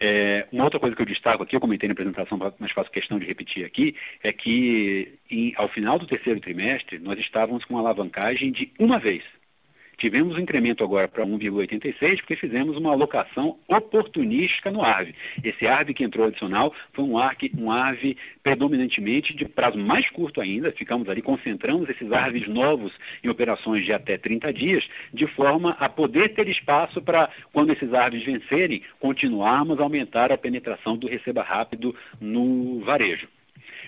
[0.00, 3.18] É, uma outra coisa que eu destaco aqui, eu comentei na apresentação, mas faço questão
[3.18, 8.52] de repetir aqui, é que em, ao final do terceiro trimestre nós estávamos com alavancagem
[8.52, 9.22] de uma vez.
[9.96, 15.14] Tivemos um incremento agora para 1,86 porque fizemos uma alocação oportunística no ARV.
[15.42, 20.40] Esse ARV que entrou adicional foi um, ARV, um ARV predominantemente de prazo mais curto
[20.40, 22.92] ainda, ficamos ali, concentramos esses ARVs novos
[23.24, 27.92] em operações de até 30 dias, de forma a poder ter espaço para, quando esses
[27.94, 33.28] ARVs vencerem, continuarmos a aumentar a penetração do receba rápido no varejo.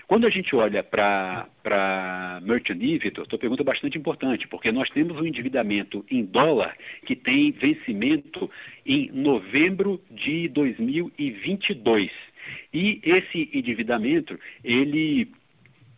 [0.09, 5.15] Quando a gente olha para Merchant Vitor, sua pergunta é bastante importante, porque nós temos
[5.15, 8.49] um endividamento em dólar que tem vencimento
[8.83, 12.09] em novembro de 2022.
[12.73, 15.31] E esse endividamento, ele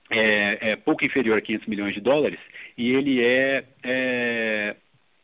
[0.09, 2.39] é, é pouco inferior a 500 milhões de dólares
[2.77, 4.75] e ele é, é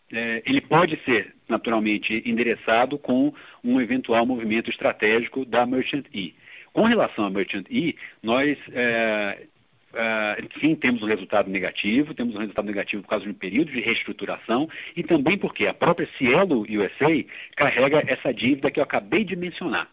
[0.10, 6.34] é, ele pode ser naturalmente endereçado com um eventual movimento estratégico da Merchant E.
[6.78, 9.48] Com relação à Merchant E, nós é,
[9.96, 13.72] é, sim temos um resultado negativo, temos um resultado negativo por causa de um período
[13.72, 19.24] de reestruturação e também porque a própria Cielo USA carrega essa dívida que eu acabei
[19.24, 19.90] de mencionar.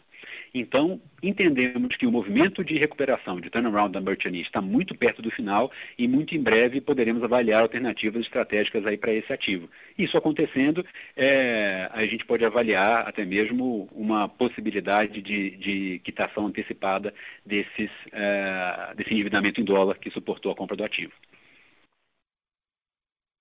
[0.57, 5.29] Então, entendemos que o movimento de recuperação, de turnaround da Merchant está muito perto do
[5.29, 9.69] final e muito em breve poderemos avaliar alternativas estratégicas aí para esse ativo.
[9.99, 10.87] Isso acontecendo,
[11.17, 17.13] é, a gente pode avaliar até mesmo uma possibilidade de, de quitação antecipada
[17.45, 21.13] desses, é, desse endividamento em dólar que suportou a compra do ativo.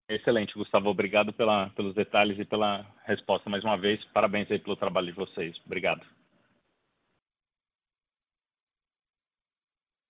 [0.09, 0.89] Excelente, Gustavo.
[0.89, 4.03] Obrigado pela, pelos detalhes e pela resposta mais uma vez.
[4.05, 5.55] Parabéns aí pelo trabalho de vocês.
[5.63, 6.03] Obrigado.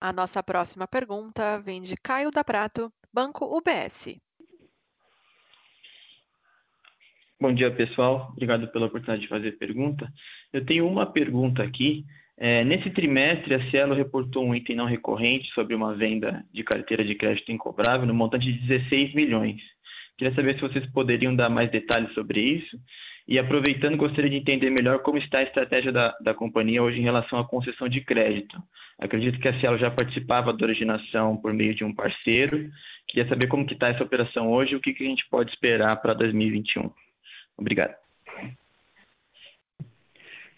[0.04, 4.20] A nossa próxima pergunta vem de Caio da Prato, Banco UBS.
[7.40, 8.28] Bom dia, pessoal.
[8.34, 10.12] Obrigado pela oportunidade de fazer pergunta.
[10.52, 12.04] Eu tenho uma pergunta aqui.
[12.36, 17.06] É, nesse trimestre, a Cielo reportou um item não recorrente sobre uma venda de carteira
[17.06, 19.62] de crédito incobrável no montante de 16 milhões.
[20.18, 22.78] Queria saber se vocês poderiam dar mais detalhes sobre isso.
[23.28, 27.04] E aproveitando, gostaria de entender melhor como está a estratégia da, da companhia hoje em
[27.04, 28.62] relação à concessão de crédito.
[29.00, 32.70] Acredito que a Cielo já participava da originação por meio de um parceiro.
[33.08, 35.96] Queria saber como está essa operação hoje e o que, que a gente pode esperar
[36.02, 36.92] para 2021.
[37.58, 38.03] Obrigado.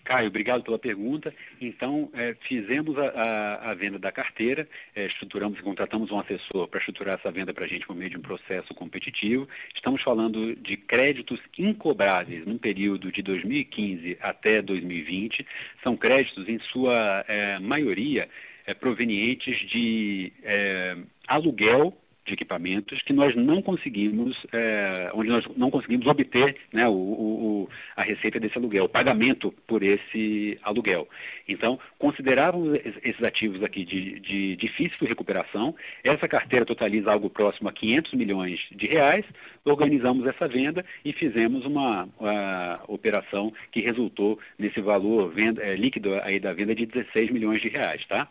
[0.06, 1.34] Caio, obrigado pela pergunta.
[1.60, 6.68] Então, é, fizemos a, a, a, venda da carteira, é, estruturamos e contratamos um assessor
[6.68, 9.50] para estruturar essa venda para a gente por meio de um processo competitivo.
[9.76, 15.46] Estamos falando de créditos incobráveis num período de 2015 até 2020.
[15.84, 18.30] São créditos, em sua é, maioria,
[18.68, 20.96] é, provenientes de é,
[21.28, 26.92] aluguel de equipamentos que nós não conseguimos, é, onde nós não conseguimos obter né, o,
[26.92, 31.08] o, a receita desse aluguel, o pagamento por esse aluguel.
[31.48, 37.74] Então, considerávamos esses ativos aqui de, de difícil recuperação, essa carteira totaliza algo próximo a
[37.74, 39.26] 500 milhões de reais,
[39.64, 46.16] organizamos essa venda e fizemos uma, uma operação que resultou nesse valor venda, é, líquido
[46.22, 48.28] aí da venda de 16 milhões de reais, tá?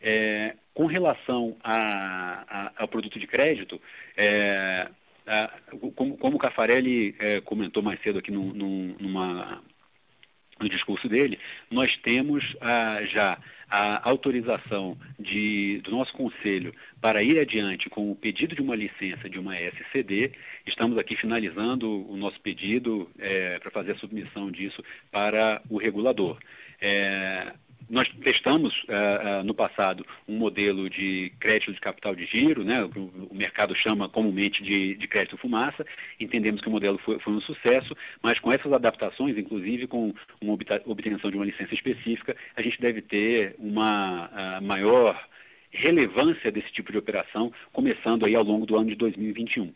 [0.00, 3.80] É, com relação a, a, ao produto de crédito,
[4.16, 4.88] é,
[5.26, 5.50] a,
[5.94, 9.62] como, como, o Cafarelli é, comentou mais cedo aqui num, num, numa,
[10.60, 11.38] no discurso dele,
[11.70, 12.44] nós temos
[13.12, 13.38] já
[13.70, 19.28] a autorização de, do nosso conselho para ir adiante com o pedido de uma licença
[19.28, 20.32] de uma SCD.
[20.66, 26.38] Estamos aqui finalizando o nosso pedido é, para fazer a submissão disso para o regulador.
[26.80, 27.52] É,
[27.88, 32.84] nós testamos uh, uh, no passado um modelo de crédito de capital de giro, né,
[32.84, 35.86] o, o mercado chama comumente de, de, crédito fumaça.
[36.20, 40.58] Entendemos que o modelo foi, foi, um sucesso, mas com essas adaptações, inclusive com uma
[40.84, 45.18] obtenção de uma licença específica, a gente deve ter uma uh, maior
[45.70, 49.72] relevância desse tipo de operação, começando aí ao longo do ano de 2021.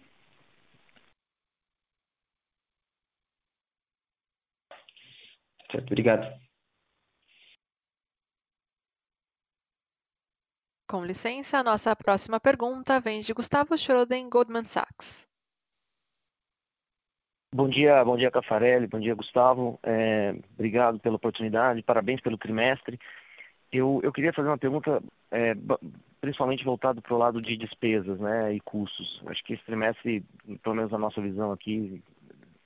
[5.71, 6.42] Certo, obrigado.
[10.93, 15.27] Com licença, nossa próxima pergunta vem de Gustavo Schroden, Goldman Sachs.
[17.55, 19.81] Bom dia, bom dia Cafarelli, bom dia Gustavo.
[19.83, 23.01] É, obrigado pela oportunidade, parabéns pelo trimestre.
[23.73, 25.55] Eu, eu queria fazer uma pergunta é,
[26.21, 29.23] principalmente voltado para o lado de despesas né, e custos.
[29.29, 30.23] Acho que esse trimestre,
[30.63, 32.03] pelo menos a nossa visão aqui,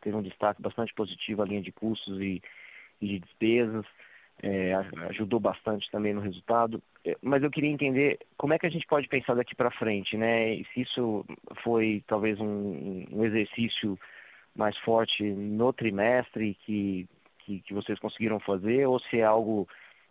[0.00, 2.42] teve um destaque bastante positivo a linha de custos e,
[3.00, 3.86] e de despesas
[4.42, 4.74] é,
[5.10, 6.82] ajudou bastante também no resultado.
[7.06, 10.16] É, mas eu queria entender como é que a gente pode pensar daqui para frente,
[10.16, 10.56] né?
[10.74, 11.24] Se isso
[11.62, 13.96] foi talvez um, um, exercício
[14.54, 19.68] mais forte no trimestre que, que, que, vocês conseguiram fazer, ou se é algo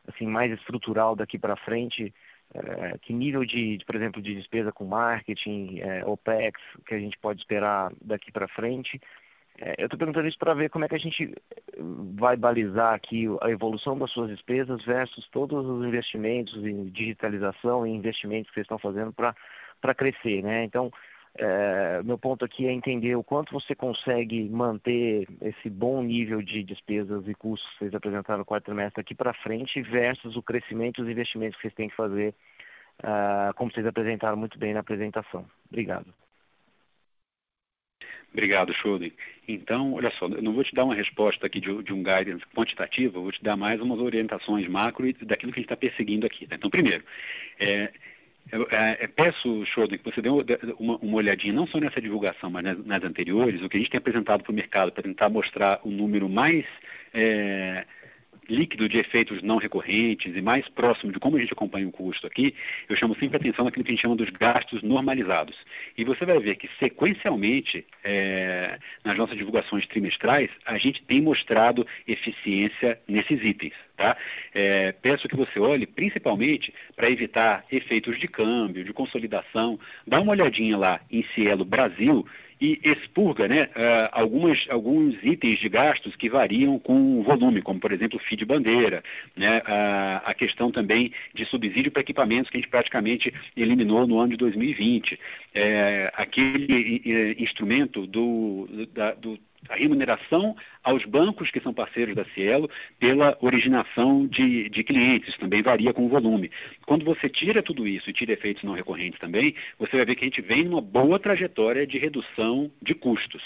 [0.07, 2.13] assim mais estrutural daqui para frente.
[2.53, 6.99] É, que nível de, de, por exemplo, de despesa com marketing, é, OPEX, que a
[6.99, 9.01] gente pode esperar daqui para frente?
[9.59, 11.33] É, eu estou perguntando isso para ver como é que a gente
[12.17, 17.91] vai balizar aqui a evolução das suas despesas versus todos os investimentos em digitalização e
[17.91, 20.65] investimentos que vocês estão fazendo para crescer, né?
[20.65, 20.91] Então,
[21.37, 26.63] é, meu ponto aqui é entender o quanto você consegue manter esse bom nível de
[26.63, 30.99] despesas e custos que vocês apresentaram no quarto trimestre aqui para frente versus o crescimento
[30.99, 32.33] e os investimentos que vocês têm que fazer,
[33.03, 35.45] uh, como vocês apresentaram muito bem na apresentação.
[35.69, 36.24] Obrigado.
[38.31, 39.13] Obrigado, Schulden.
[39.47, 42.45] Então, olha só, eu não vou te dar uma resposta aqui de, de um guidance
[42.53, 46.25] quantitativo, eu vou te dar mais umas orientações macro daquilo que a gente está perseguindo
[46.25, 46.45] aqui.
[46.45, 46.55] Tá?
[46.55, 47.03] Então, primeiro,
[47.59, 47.91] é,
[48.51, 52.85] é, peço, Schroeder, que você dê uma, uma, olhadinha, não só nessa divulgação, mas nas,
[52.85, 55.89] nas anteriores, o que a gente tem apresentado para o mercado, para tentar mostrar o
[55.89, 56.65] um número mais
[57.13, 57.85] é,
[58.49, 62.27] líquido de efeitos não recorrentes e mais próximo de como a gente acompanha o custo
[62.27, 62.53] aqui,
[62.87, 65.55] eu chamo sempre a atenção naquilo que a gente chama dos gastos normalizados.
[65.97, 71.85] E você vai ver que, sequencialmente, é, nas nossas divulgações trimestrais, a gente tem mostrado
[72.07, 73.73] eficiência nesses itens.
[73.95, 74.17] Tá?
[74.53, 79.79] É, peço que você olhe principalmente para evitar efeitos de câmbio, de consolidação.
[80.05, 82.25] Dá uma olhadinha lá em Cielo Brasil
[82.59, 87.79] e expurga né, uh, algumas, alguns itens de gastos que variam com o volume, como,
[87.79, 89.03] por exemplo, o de bandeira,
[89.35, 94.19] né, uh, a questão também de subsídio para equipamentos que a gente praticamente eliminou no
[94.19, 95.19] ano de 2020,
[95.53, 99.37] é, aquele uh, instrumento do, da, do
[99.69, 105.61] a remuneração aos bancos que são parceiros da Cielo pela originação de, de clientes, também
[105.61, 106.51] varia com o volume.
[106.85, 110.23] Quando você tira tudo isso e tira efeitos não recorrentes também, você vai ver que
[110.23, 113.43] a gente vem numa boa trajetória de redução de custos.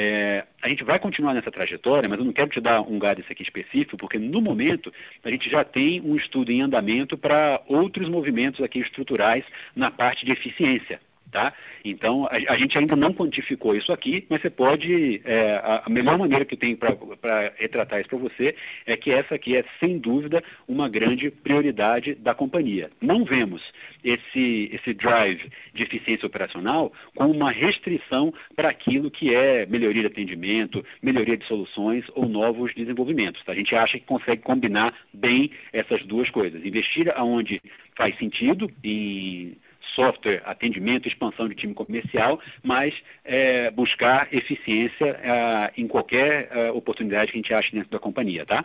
[0.00, 3.24] É, a gente vai continuar nessa trajetória, mas eu não quero te dar um gado
[3.28, 4.92] aqui específico, porque no momento
[5.24, 9.44] a gente já tem um estudo em andamento para outros movimentos aqui estruturais
[9.74, 11.00] na parte de eficiência.
[11.30, 11.52] Tá?
[11.84, 15.20] Então, a, a, gente ainda não quantificou isso aqui, mas você pode.
[15.24, 18.54] É, a, a, melhor maneira que eu tenho para retratar isso para você
[18.86, 22.90] é que essa aqui é, sem dúvida, uma grande prioridade da companhia.
[23.00, 23.62] Não vemos
[24.02, 30.08] esse, esse drive de eficiência operacional com uma restrição para aquilo que é melhoria de
[30.08, 33.44] atendimento, melhoria de soluções ou novos desenvolvimentos.
[33.44, 33.52] Tá?
[33.52, 36.64] A gente acha que consegue combinar bem essas duas coisas.
[36.64, 37.60] Investir aonde
[37.94, 39.56] faz sentido, em
[39.94, 47.32] software, atendimento, expansão de time comercial, mas é, buscar eficiência é, em qualquer é, oportunidade
[47.32, 48.64] que a gente ache dentro da companhia, tá?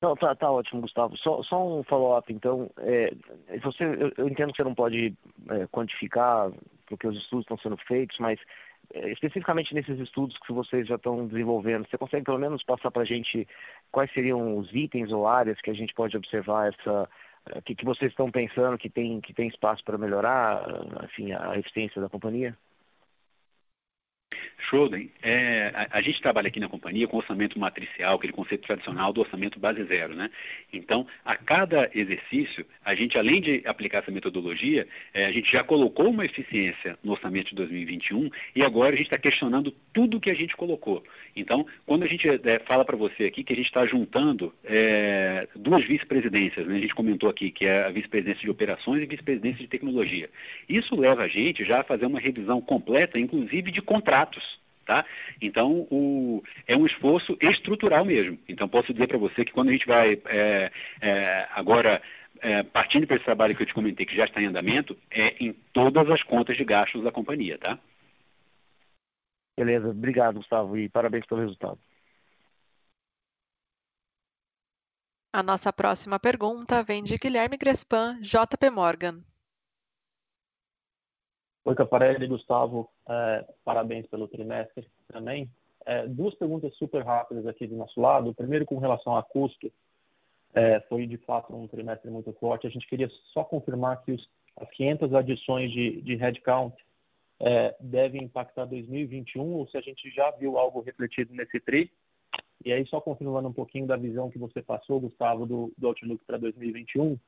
[0.00, 1.16] Não, tá, tá ótimo, Gustavo.
[1.16, 2.70] Só, só um follow-up, então.
[2.78, 3.12] É,
[3.62, 5.12] você, eu, eu, entendo que você não pode
[5.50, 6.52] é, quantificar,
[6.86, 8.38] porque os estudos estão sendo feitos, mas
[8.94, 13.02] é, especificamente nesses estudos que vocês já estão desenvolvendo, você consegue pelo menos passar para
[13.02, 13.46] a gente
[13.90, 17.08] quais seriam os itens ou áreas que a gente pode observar essa,
[17.56, 20.64] o que, que vocês estão pensando que tem, que tem espaço para melhorar
[21.04, 22.56] enfim, a eficiência da companhia?
[25.22, 29.20] É, a, a, gente trabalha aqui na companhia com orçamento matricial, aquele conceito tradicional do
[29.20, 30.30] orçamento base zero, né?
[30.72, 35.64] Então, a cada exercício, a gente, além de aplicar essa metodologia, é, a gente já
[35.64, 40.30] colocou uma eficiência no orçamento de 2021 e agora a gente está questionando tudo que
[40.30, 41.02] a gente colocou.
[41.34, 45.48] Então, quando a gente é, fala para você aqui que a gente está juntando é,
[45.56, 46.76] duas vice-presidências, né?
[46.76, 50.28] a gente comentou aqui que é a vice-presidência de operações e vice-presidência de tecnologia.
[50.68, 54.57] Isso leva a gente já a fazer uma revisão completa, inclusive de contratos.
[54.88, 55.04] Tá?
[55.38, 58.38] Então, o, é um esforço estrutural mesmo.
[58.48, 60.72] Então, posso dizer para você que quando a gente vai é,
[61.02, 62.00] é, agora
[62.40, 65.34] é, partindo para esse trabalho que eu te comentei, que já está em andamento, é
[65.44, 67.78] em todas as contas de gastos da companhia, tá?
[69.58, 71.78] Beleza, obrigado, Gustavo, e parabéns pelo resultado.
[75.30, 79.22] A nossa próxima pergunta vem de Guilherme Grespan, JP Morgan.
[81.68, 85.50] Oi, Caparelli, Gustavo, é, parabéns pelo trimestre também.
[85.84, 88.32] É, duas perguntas super rápidas aqui do nosso lado.
[88.32, 89.70] Primeiro, com relação a custo,
[90.54, 92.66] é, foi de fato um trimestre muito forte.
[92.66, 96.74] A gente queria só confirmar que os, as 500 adições de, de headcount
[97.38, 101.92] é, devem impactar 2021 ou se a gente já viu algo refletido nesse TRI.
[102.64, 106.24] E aí, só confirmando um pouquinho da visão que você passou, Gustavo, do, do Outlook
[106.24, 107.18] para 2021,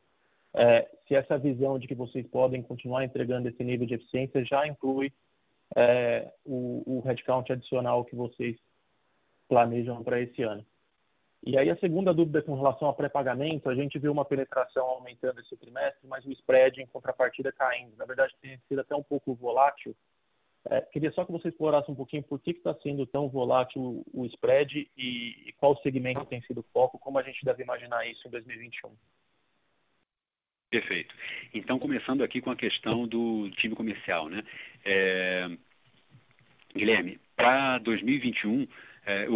[0.55, 4.67] é, se essa visão de que vocês podem continuar entregando esse nível de eficiência já
[4.67, 5.13] inclui
[5.77, 8.57] é, o, o headcount adicional que vocês
[9.49, 10.65] planejam para esse ano.
[11.43, 15.41] E aí a segunda dúvida com relação ao pré-pagamento, a gente viu uma penetração aumentando
[15.41, 17.97] esse trimestre, mas o spread em contrapartida caindo.
[17.97, 19.97] Na verdade, tem sido até um pouco volátil.
[20.69, 24.27] É, queria só que você explorasse um pouquinho por que está sendo tão volátil o
[24.27, 28.29] spread e, e qual segmento tem sido o foco, como a gente deve imaginar isso
[28.29, 28.91] em 2021.
[30.71, 31.13] Perfeito.
[31.53, 34.45] Então, começando aqui com a questão do time comercial, né?
[34.85, 35.51] É...
[36.75, 38.69] Guilherme, para 2021,
[39.05, 39.29] é,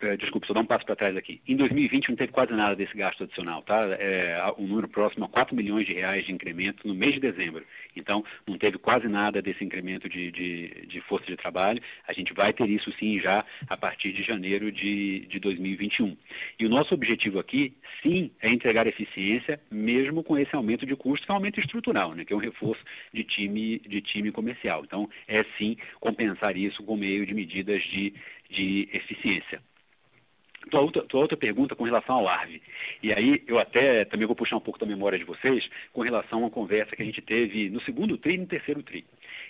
[0.00, 1.40] é, desculpa, só dar um passo para trás aqui.
[1.46, 3.84] Em 2020 não teve quase nada desse gasto adicional, tá?
[3.98, 7.64] É, um número próximo a 4 milhões de reais de incremento no mês de dezembro.
[7.94, 11.82] Então, não teve quase nada desse incremento de, de, de força de trabalho.
[12.08, 16.16] A gente vai ter isso sim já a partir de janeiro de, de 2021.
[16.58, 21.26] E o nosso objetivo aqui, sim, é entregar eficiência, mesmo com esse aumento de custo,
[21.26, 22.24] que é um aumento estrutural, né?
[22.24, 22.82] que é um reforço
[23.12, 24.82] de time, de time comercial.
[24.84, 28.14] Então, é sim compensar isso com meio de medidas de,
[28.48, 29.60] de eficiência.
[30.68, 32.60] Tua outra, tua outra pergunta com relação ao ARV.
[33.02, 36.38] E aí eu até também vou puxar um pouco da memória de vocês com relação
[36.38, 39.04] a uma conversa que a gente teve no segundo TRI e no terceiro TRI.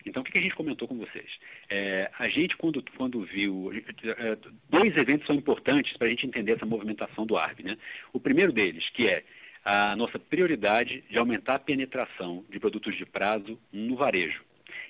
[0.06, 1.28] Então, o que, que a gente comentou com vocês?
[1.68, 3.72] É, a gente, quando, quando viu.
[3.72, 4.38] É,
[4.68, 7.62] dois eventos são importantes para a gente entender essa movimentação do ARV.
[7.62, 7.76] Né?
[8.12, 9.24] O primeiro deles, que é
[9.64, 14.42] a nossa prioridade de aumentar a penetração de produtos de prazo no varejo.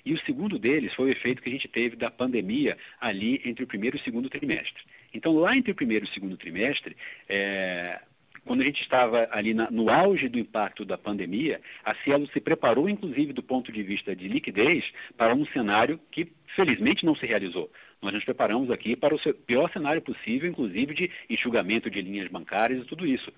[0.05, 3.63] E o segundo deles foi o efeito que a gente teve da pandemia ali entre
[3.63, 4.83] o primeiro e o segundo trimestre.
[5.13, 6.95] Então, lá entre o primeiro e o segundo trimestre,
[7.27, 7.99] é,
[8.45, 12.39] quando a gente estava ali na, no auge do impacto da pandemia, a Cielo se
[12.39, 14.83] preparou, inclusive do ponto de vista de liquidez,
[15.15, 17.71] para um cenário que felizmente não se realizou.
[18.01, 22.81] Nós nos preparamos aqui para o pior cenário possível, inclusive de enxugamento de linhas bancárias
[22.81, 23.31] e tudo isso.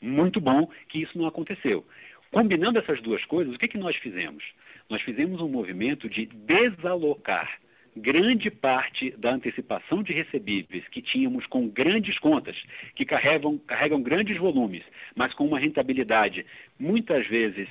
[0.00, 1.86] Muito bom que isso não aconteceu.
[2.30, 4.44] Combinando essas duas coisas, o que, que nós fizemos?
[4.88, 7.58] Nós fizemos um movimento de desalocar
[7.96, 12.56] grande parte da antecipação de recebíveis que tínhamos com grandes contas,
[12.94, 14.82] que carregam, carregam grandes volumes,
[15.14, 16.44] mas com uma rentabilidade
[16.78, 17.68] muitas vezes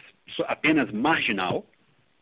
[0.48, 1.66] apenas marginal,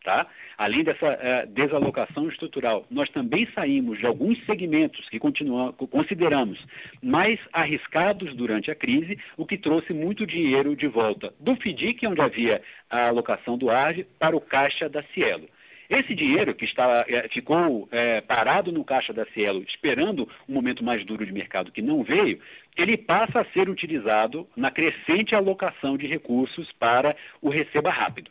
[0.03, 0.25] Tá?
[0.57, 6.57] Além dessa uh, desalocação estrutural, nós também saímos de alguns segmentos que consideramos
[7.03, 12.21] mais arriscados durante a crise, o que trouxe muito dinheiro de volta do FDIC, onde
[12.21, 15.49] havia a alocação do ARV, para o caixa da Cielo.
[15.89, 20.83] Esse dinheiro que está, é, ficou é, parado no caixa da Cielo, esperando um momento
[20.83, 22.39] mais duro de mercado que não veio,
[22.75, 28.29] ele passa a ser utilizado na crescente alocação de recursos para o receba rápido.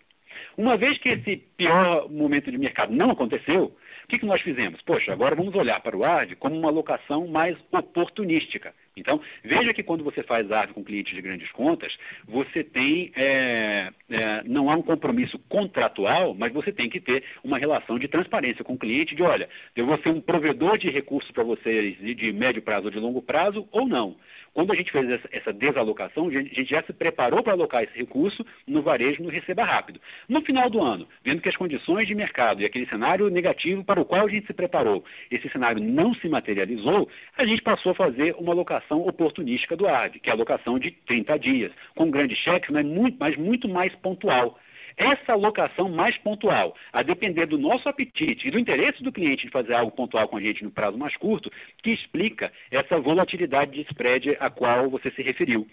[0.57, 4.80] Uma vez que esse pior momento de mercado não aconteceu, o que, que nós fizemos?
[4.82, 8.74] Poxa, agora vamos olhar para o ARD como uma alocação mais oportunística.
[8.97, 11.94] Então, veja que quando você faz ARD com clientes de grandes contas,
[12.26, 17.59] você tem, é, é, não há um compromisso contratual, mas você tem que ter uma
[17.59, 21.30] relação de transparência com o cliente, de olha, eu vou ser um provedor de recursos
[21.30, 24.16] para vocês de médio prazo ou de longo prazo ou não.
[24.57, 28.42] Quando a gente fez essa, desalocação, a gente já se preparou para alocar esse recurso
[28.66, 30.00] no varejo no receba rápido.
[30.26, 34.00] No final do ano, vendo que as condições de mercado e aquele cenário negativo para
[34.00, 37.96] o qual a gente se preparou, esse cenário não se materializou, a gente passou a
[37.96, 42.38] fazer uma alocação oportunística do ARV, que é a alocação de 30 dias, com grandes
[42.38, 44.59] cheques, mas muito mais pontual.
[44.97, 49.53] Essa alocação mais pontual, a depender do nosso apetite e do interesse do cliente de
[49.53, 51.51] fazer algo pontual com a gente no prazo mais curto,
[51.82, 55.68] que explica essa volatilidade de spread a qual você se referiu.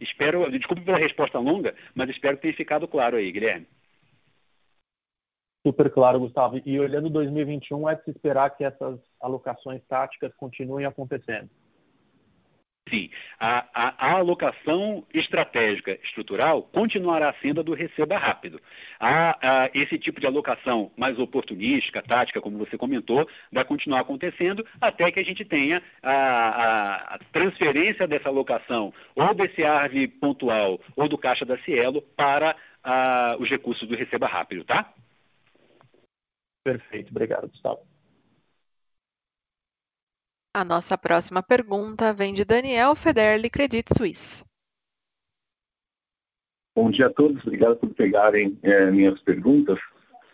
[0.00, 3.66] Espero, desculpe pela resposta longa, mas espero que tenha ficado claro aí, Guilherme.
[5.66, 6.60] Super claro, Gustavo.
[6.64, 11.50] E olhando 2021, é de se esperar que essas alocações táticas continuem acontecendo.
[12.88, 18.60] Sim, a, a, a, alocação estratégica estrutural continuará sendo a do receba rápido.
[18.98, 24.66] A, a, esse tipo de alocação mais oportunística, tática, como você comentou, vai continuar acontecendo
[24.80, 31.18] até que a gente tenha a, transferência dessa alocação ou desse ARV pontual ou do
[31.18, 32.56] caixa da Cielo para
[33.38, 34.92] os recursos do receba rápido, tá?
[36.64, 37.80] Perfeito, obrigado, Gustavo.
[40.58, 44.44] A nossa próxima pergunta vem de Daniel Federli, Credit Suisse.
[46.74, 49.78] Bom dia a todos, obrigado por pegarem é, minhas perguntas.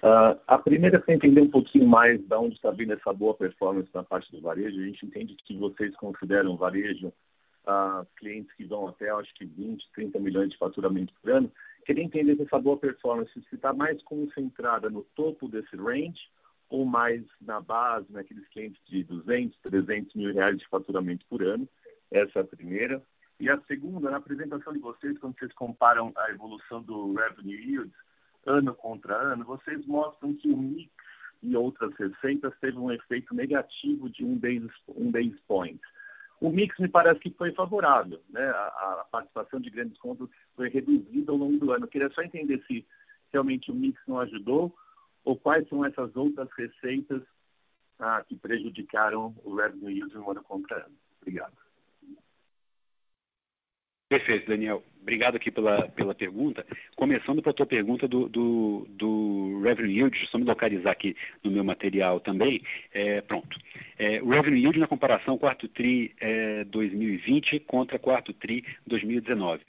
[0.03, 3.35] Uh, a primeira é para entender um pouquinho mais de onde está vindo essa boa
[3.35, 4.81] performance na parte do varejo.
[4.81, 9.93] A gente entende que vocês consideram varejo uh, clientes que vão até, acho que 20,
[9.95, 11.53] 30 milhões de faturamento por ano.
[11.85, 16.31] Queria entender se essa boa performance está mais concentrada no topo desse range
[16.69, 21.69] ou mais na base, naqueles clientes de 200, 300 mil reais de faturamento por ano.
[22.11, 23.03] Essa é a primeira.
[23.39, 27.93] E a segunda, na apresentação de vocês, quando vocês comparam a evolução do revenue yield
[28.47, 30.91] ano contra ano, vocês mostram que o mix
[31.43, 35.81] e outras receitas teve um efeito negativo de um base, um base point.
[36.41, 38.45] O mix me parece que foi favorável, né?
[38.45, 41.85] A, a participação de grandes contas foi reduzida ao longo do ano.
[41.85, 42.87] Eu queria só entender se
[43.33, 44.75] realmente o mix não ajudou
[45.25, 47.23] ou quais são essas outras receitas
[47.99, 50.95] ah, que prejudicaram o revenue yield no ano contra ano?
[51.21, 51.55] Obrigado.
[54.09, 54.83] Perfeito, Daniel.
[55.03, 56.65] Obrigado aqui pela, pela pergunta.
[56.95, 61.65] Começando pela tua pergunta do, do, do revenue yield, eu me localizar aqui no meu
[61.65, 62.63] material também.
[62.93, 63.59] É, pronto.
[63.99, 69.63] É, o revenue yield na comparação quarto TRI é, 2020 contra quarto TRI 2019.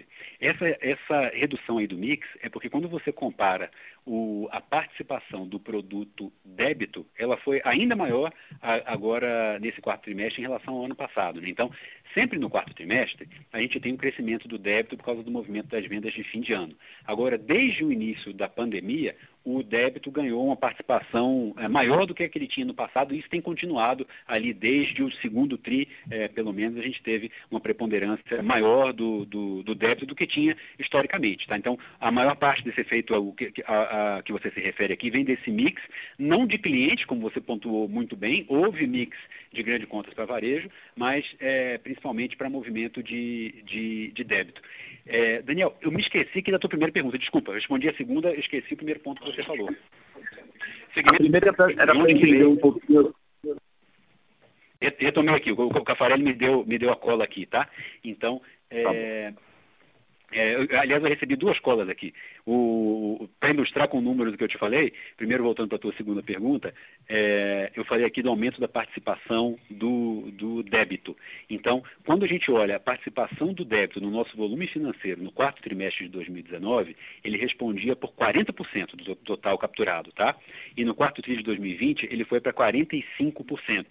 [0.45, 3.71] Essa, essa redução aí do mix é porque quando você compara
[4.05, 8.31] o, a participação do produto débito, ela foi ainda maior
[8.61, 11.41] a, agora nesse quarto trimestre em relação ao ano passado.
[11.41, 11.49] Né?
[11.49, 11.71] Então,
[12.13, 15.69] sempre no quarto trimestre, a gente tem um crescimento do débito por causa do movimento
[15.69, 16.75] das vendas de fim de ano.
[17.05, 19.15] Agora, desde o início da pandemia,
[19.45, 23.13] o débito ganhou uma participação é, maior do que a que ele tinha no passado,
[23.13, 27.31] e isso tem continuado ali desde o segundo TRI, é, pelo menos a gente teve
[27.51, 31.45] uma preponderância maior do, do, do, débito do que tinha historicamente.
[31.47, 31.57] Tá?
[31.57, 35.11] Então, a maior parte desse efeito ao que, a, a, que você se refere aqui
[35.11, 35.81] vem desse mix,
[36.17, 39.15] não de cliente, como você pontuou muito bem, houve mix
[39.53, 44.61] de grande contas para varejo, mas é, principalmente para movimento de, de, de débito.
[45.43, 47.15] Daniel, eu me esqueci aqui da tua primeira pergunta.
[47.19, 49.69] Desculpa, eu respondi a segunda, esqueci o primeiro ponto que você falou.
[50.93, 53.13] Segmento, a primeira era para entender um pouquinho.
[54.79, 57.67] Retomei aqui, o Cafarelli me deu, me deu a cola aqui, tá?
[58.03, 58.83] Então, é,
[59.31, 59.41] tá
[60.35, 62.13] é, eu, aliás, eu recebi duas colas aqui.
[63.39, 66.73] Para ilustrar com o que eu te falei, primeiro voltando para a tua segunda pergunta,
[67.07, 71.15] é, eu falei aqui do aumento da participação do, do débito.
[71.49, 75.61] Então, quando a gente olha a participação do débito no nosso volume financeiro no quarto
[75.61, 80.35] trimestre de 2019, ele respondia por 40% do total capturado, tá?
[80.75, 83.85] E no quarto trimestre de 2020, ele foi para 45%.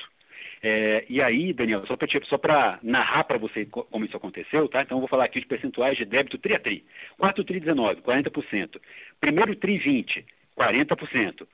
[0.66, 2.38] É, e aí, Daniel, só para só
[2.82, 4.80] narrar para você como isso aconteceu, tá?
[4.80, 6.82] Então eu vou falar aqui os percentuais de débito tri a tri.
[7.18, 8.80] Quarto tri 19, 40%.
[9.20, 10.24] Primeiro tri 20,
[10.56, 11.46] 40%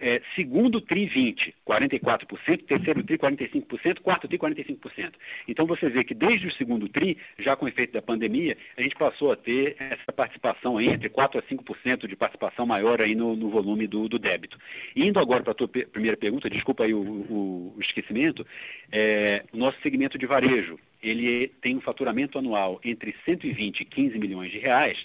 [0.00, 5.12] é, segundo TRI 20, 44%, terceiro TRI 45%, quarto TRI 45%.
[5.46, 8.82] Então você vê que desde o segundo TRI, já com o efeito da pandemia, a
[8.82, 13.36] gente passou a ter essa participação entre 4% a 5% de participação maior aí no,
[13.36, 14.58] no volume do, do, débito.
[14.96, 18.44] Indo agora para a tua primeira pergunta, desculpa aí o, o, o esquecimento,
[18.90, 24.18] é, o nosso segmento de varejo, ele tem um faturamento anual entre 120 e 15
[24.18, 24.98] milhões de reais,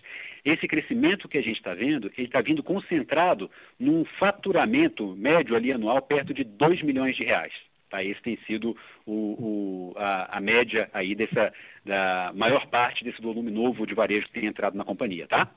[0.43, 5.71] esse crescimento que a gente está vendo, ele está vindo concentrado num faturamento médio ali
[5.71, 7.53] anual perto de 2 milhões de reais.
[7.89, 8.03] Tá?
[8.03, 8.75] Esse tem sido
[9.05, 11.53] o, o, a, a, média aí dessa,
[11.85, 15.49] da maior parte desse volume novo de varejo que tem entrado na companhia, tá?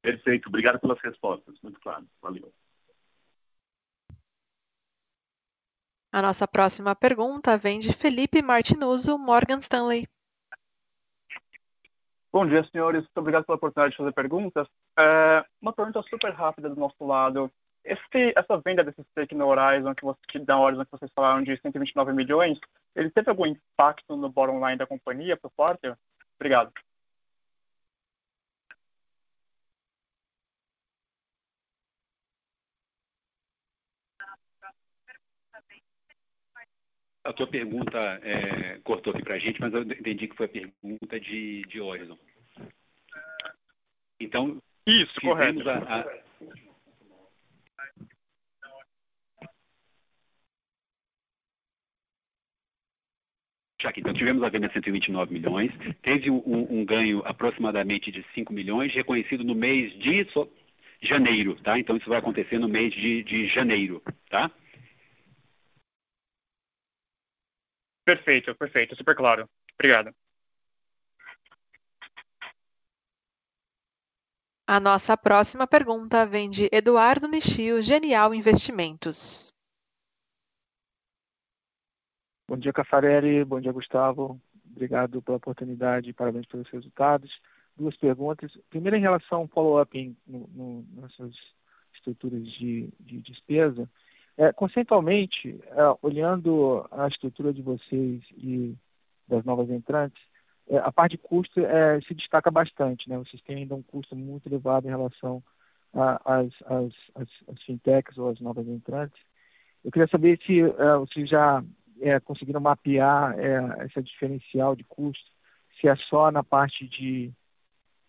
[0.00, 2.50] Perfeito, obrigado pelas respostas, muito claro, valeu.
[6.12, 10.08] A nossa próxima pergunta vem de Felipe Martinuso, Morgan Stanley.
[12.32, 13.02] Bom dia, senhores.
[13.02, 14.68] Muito obrigado pela oportunidade de fazer perguntas.
[14.96, 17.50] É, uma pergunta super rápida do nosso lado.
[17.84, 21.60] Esse, essa venda desse stake no Horizon, que, você, da Horizon que vocês falaram de
[21.60, 22.56] 129 milhões,
[22.94, 25.92] ele teve algum impacto no bottom line da companhia por parte?
[26.38, 26.72] Obrigado.
[37.30, 40.48] A tua pergunta é, cortou aqui para a gente, mas eu entendi que foi a
[40.48, 42.18] pergunta de, de Horizon.
[44.18, 45.70] Então, isso, correto.
[45.70, 46.20] A, a...
[53.96, 55.70] Então, tivemos a venda de 129 milhões,
[56.02, 60.26] teve um, um, ganho aproximadamente de 5 milhões, reconhecido no mês de
[61.00, 61.78] janeiro, tá?
[61.78, 64.50] Então, isso vai acontecer no mês de, de janeiro, tá?
[68.10, 69.48] Perfeito, perfeito, super claro.
[69.74, 70.12] Obrigado.
[74.66, 79.54] A nossa próxima pergunta vem de Eduardo Nishio, Genial Investimentos.
[82.48, 83.44] Bom dia, Cafarelli.
[83.44, 84.40] Bom dia, Gustavo.
[84.68, 87.30] Obrigado pela oportunidade e parabéns pelos resultados.
[87.76, 88.50] Duas perguntas.
[88.68, 91.32] Primeiro, em relação ao follow-up nessas
[91.94, 93.88] estruturas de, de despesa,
[94.36, 98.74] é, conceitualmente, é, olhando a estrutura de vocês e
[99.28, 100.20] das novas entrantes,
[100.68, 103.08] é, a parte de custo é, se destaca bastante.
[103.08, 103.18] Né?
[103.18, 105.42] Vocês têm ainda um custo muito elevado em relação
[105.92, 106.52] às
[107.66, 109.20] fintechs ou às novas entrantes.
[109.84, 111.64] Eu queria saber se é, vocês já
[112.00, 113.38] é, conseguiram mapear
[113.80, 115.24] essa diferencial de custo,
[115.80, 117.32] se é só na parte de,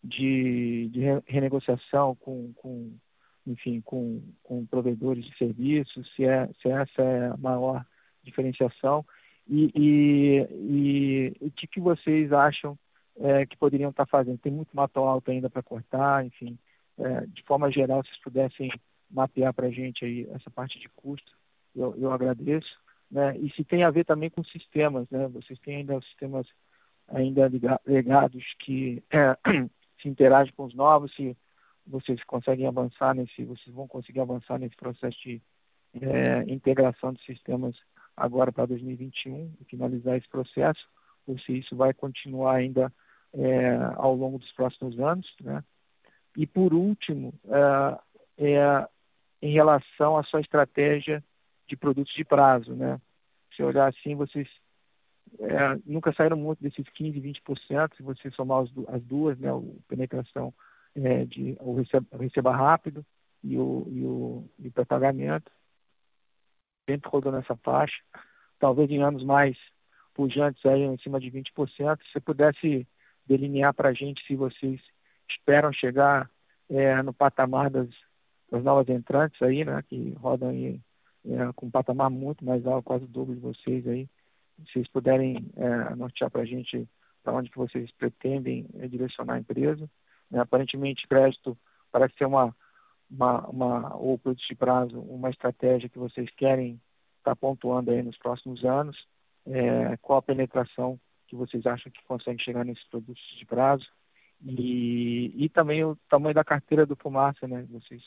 [0.03, 2.91] de, de renegociação com, com
[3.45, 7.85] enfim, com, com provedores de serviços, se, é, se essa é a maior
[8.23, 9.05] diferenciação
[9.47, 12.77] e, e, e o que, que vocês acham
[13.19, 14.37] é, que poderiam estar fazendo.
[14.37, 16.57] Tem muito mato alto ainda para cortar, enfim,
[16.97, 18.71] é, de forma geral, se pudessem
[19.09, 21.31] mapear para a gente aí essa parte de custo,
[21.75, 22.79] eu, eu agradeço.
[23.09, 23.37] Né?
[23.39, 25.27] E se tem a ver também com sistemas, né?
[25.27, 26.47] Vocês têm ainda sistemas
[27.09, 27.51] ainda
[27.85, 29.37] legados que é,
[30.01, 31.35] se interagem com os novos, se
[31.91, 35.41] vocês conseguem avançar nesse, vocês vão conseguir avançar nesse processo de
[36.01, 37.75] é, integração de sistemas
[38.15, 40.87] agora para 2021 e finalizar esse processo,
[41.27, 42.91] ou se isso vai continuar ainda
[43.33, 45.63] é, ao longo dos próximos anos, né?
[46.37, 47.33] E por último,
[48.37, 48.87] é, é,
[49.41, 51.23] em relação à sua estratégia
[51.67, 52.99] de produtos de prazo, né?
[53.55, 54.47] Se olhar assim, vocês
[55.39, 59.51] é, nunca saíram muito desses 15, 20%, se você somar as, duas, né?
[59.51, 60.53] O penetração
[60.95, 63.05] é, de o receba, receba, rápido
[63.43, 65.51] e o, e o, e o pré-pagamento,
[66.89, 68.01] sempre rodando essa faixa.
[68.59, 69.57] Talvez em anos mais
[70.13, 71.53] pujantes aí em cima de 20%.
[72.03, 72.87] Se você pudesse
[73.25, 74.79] delinear para a gente se vocês
[75.29, 76.29] esperam chegar
[76.69, 77.89] é, no patamar das,
[78.49, 80.79] das, novas entrantes aí, né, que rodam aí
[81.25, 84.07] é, com um patamar muito mais alto, quase o dobro de vocês aí.
[84.65, 86.87] Se vocês puderem é, para a gente
[87.23, 89.89] para onde que vocês pretendem é, direcionar a empresa.
[90.31, 90.39] Né?
[90.39, 91.57] Aparentemente, crédito
[91.91, 92.55] parece ser uma,
[93.09, 96.81] uma, uma, ou produto de prazo, uma estratégia que vocês querem
[97.17, 98.97] estar tá pontuando aí nos próximos anos.
[99.45, 103.85] É, qual a penetração que vocês acham que conseguem chegar nesses produtos de prazo?
[104.43, 107.65] E, e também o tamanho da carteira do Fumaça, né?
[107.69, 108.01] Vocês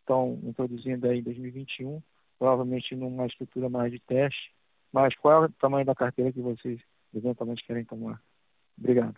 [0.00, 2.00] estão introduzindo aí em 2021,
[2.38, 4.52] provavelmente numa estrutura mais de teste,
[4.92, 6.80] mas qual é o tamanho da carteira que vocês
[7.14, 8.22] eventualmente querem tomar?
[8.78, 9.16] Obrigado.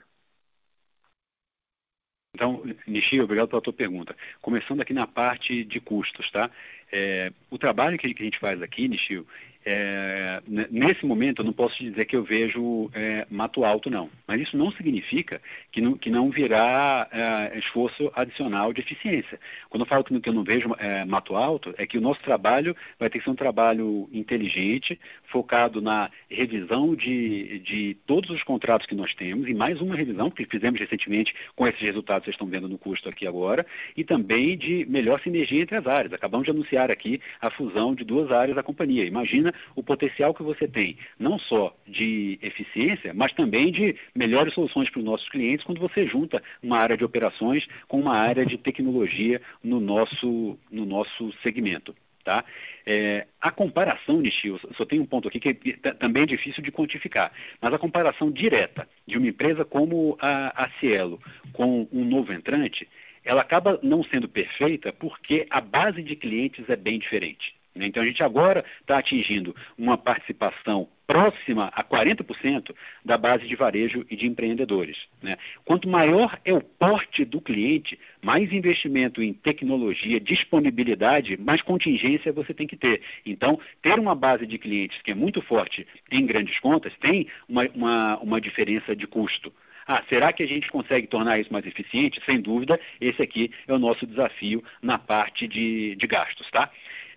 [2.34, 4.16] Então, Nishio, obrigado pela tua pergunta.
[4.42, 6.50] Começando aqui na parte de custos, tá?
[6.90, 9.26] É, o trabalho que a gente faz aqui, Nishio,
[9.66, 14.10] é, nesse momento, eu não posso dizer que eu vejo é, mato alto, não.
[14.26, 15.40] Mas isso não significa
[15.72, 19.40] que não, que não virá é, esforço adicional de eficiência.
[19.70, 22.20] Quando eu falo que, que eu não vejo é, mato alto, é que o nosso
[22.20, 28.42] trabalho vai ter que ser um trabalho inteligente, focado na revisão de, de todos os
[28.42, 32.26] contratos que nós temos, e mais uma revisão que fizemos recentemente com esses resultados que
[32.26, 33.64] vocês estão vendo no custo aqui agora,
[33.96, 36.12] e também de melhor sinergia entre as áreas.
[36.12, 39.04] Acabamos de anunciar aqui a fusão de duas áreas da companhia.
[39.04, 44.90] Imagina o potencial que você tem, não só de eficiência, mas também de melhores soluções
[44.90, 48.58] para os nossos clientes quando você junta uma área de operações com uma área de
[48.58, 51.94] tecnologia no nosso, no nosso segmento.
[52.24, 52.42] Tá?
[52.86, 56.72] É, a comparação, Nishio, só tem um ponto aqui que é, também é difícil de
[56.72, 57.30] quantificar,
[57.60, 61.20] mas a comparação direta de uma empresa como a, a Cielo
[61.52, 62.88] com um novo entrante,
[63.24, 67.54] ela acaba não sendo perfeita porque a base de clientes é bem diferente.
[67.74, 67.86] Né?
[67.86, 74.06] Então a gente agora está atingindo uma participação próxima a 40% da base de varejo
[74.10, 74.96] e de empreendedores.
[75.22, 75.36] Né?
[75.64, 82.54] Quanto maior é o porte do cliente, mais investimento em tecnologia, disponibilidade, mais contingência você
[82.54, 83.02] tem que ter.
[83.26, 87.68] Então, ter uma base de clientes que é muito forte em grandes contas tem uma,
[87.74, 89.52] uma, uma diferença de custo.
[89.86, 92.20] Ah, será que a gente consegue tornar isso mais eficiente?
[92.24, 96.70] Sem dúvida, esse aqui é o nosso desafio na parte de, de gastos, tá?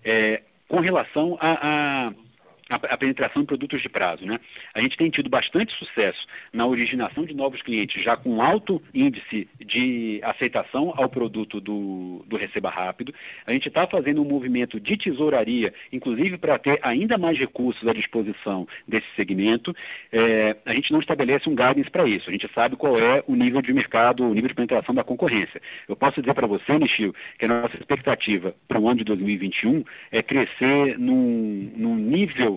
[0.03, 2.13] É, com relação a, a
[2.69, 4.25] a, penetração em produtos de prazo.
[4.25, 4.39] Né?
[4.73, 9.47] A gente tem tido bastante sucesso na originação de novos clientes, já com alto índice
[9.59, 13.13] de aceitação ao produto do, do Receba Rápido.
[13.45, 17.93] A gente está fazendo um movimento de tesouraria, inclusive para ter ainda mais recursos à
[17.93, 19.75] disposição desse segmento.
[20.11, 22.29] É, a gente não estabelece um guidance para isso.
[22.29, 25.61] A gente sabe qual é o nível de mercado, o nível de penetração da concorrência.
[25.87, 29.83] Eu posso dizer para você, Nichio, que a nossa expectativa para o ano de 2021
[30.11, 32.56] é crescer num, num nível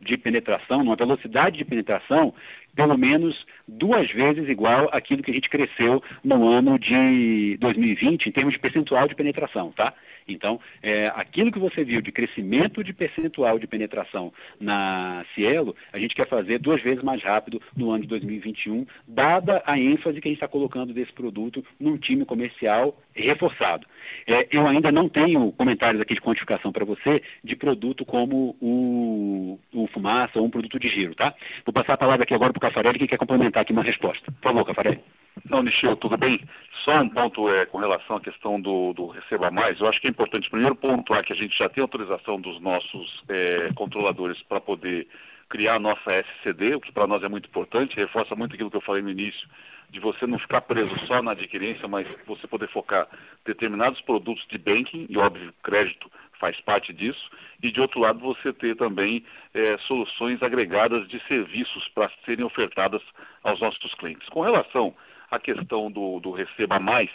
[0.00, 2.32] de penetração, numa velocidade de penetração,
[2.74, 8.32] pelo menos duas vezes igual àquilo que a gente cresceu no ano de 2020 em
[8.32, 9.92] termos de percentual de penetração, tá?
[10.28, 15.98] Então, é, aquilo que você viu de crescimento de percentual de penetração na Cielo, a
[15.98, 20.28] gente quer fazer duas vezes mais rápido no ano de 2021, dada a ênfase que
[20.28, 23.86] a gente está colocando desse produto num time comercial reforçado.
[24.26, 29.58] É, eu ainda não tenho comentários aqui de quantificação para você de produto como o,
[29.72, 31.34] o Fumaça ou um produto de giro, tá?
[31.64, 34.30] Vou passar a palavra aqui agora para o Cafarelli, que quer complementar aqui uma resposta.
[34.32, 35.00] Por favor, Cafarelli.
[35.48, 36.40] Não, Nichel, tudo bem?
[36.84, 39.80] Só um ponto é, com relação à questão do, do Receba Mais.
[39.80, 43.22] Eu acho que é importante, primeiro pontuar que a gente já tem autorização dos nossos
[43.28, 45.06] é, controladores para poder
[45.48, 48.76] criar a nossa SCD, o que para nós é muito importante, reforça muito aquilo que
[48.76, 49.48] eu falei no início,
[49.90, 53.08] de você não ficar preso só na adquirência, mas você poder focar
[53.44, 57.30] determinados produtos de banking, e óbvio, crédito faz parte disso,
[57.62, 59.24] e de outro lado você ter também
[59.54, 63.02] é, soluções agregadas de serviços para serem ofertadas
[63.42, 64.28] aos nossos clientes.
[64.28, 64.94] Com relação
[65.30, 67.10] à questão do, do Receba Mais,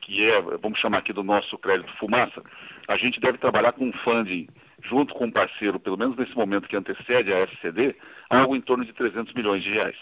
[0.00, 2.42] que é, vamos chamar aqui do nosso crédito fumaça,
[2.88, 4.48] a gente deve trabalhar com funding
[4.82, 7.96] junto com um parceiro, pelo menos nesse momento que antecede a FCD,
[8.28, 9.96] algo em torno de 300 milhões de reais.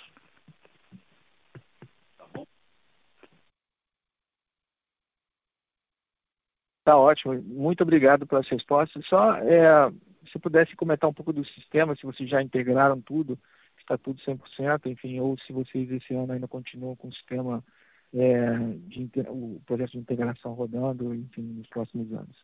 [6.84, 7.40] Tá ótimo.
[7.42, 9.06] Muito obrigado pelas respostas.
[9.06, 9.90] Só é,
[10.30, 13.38] se pudesse comentar um pouco do sistema, se vocês já integraram tudo,
[13.78, 17.64] está tudo 100%, enfim, ou se vocês esse ano ainda continuam com o sistema,
[18.14, 18.58] é,
[18.88, 22.36] de, o processo de integração rodando, enfim, nos próximos anos.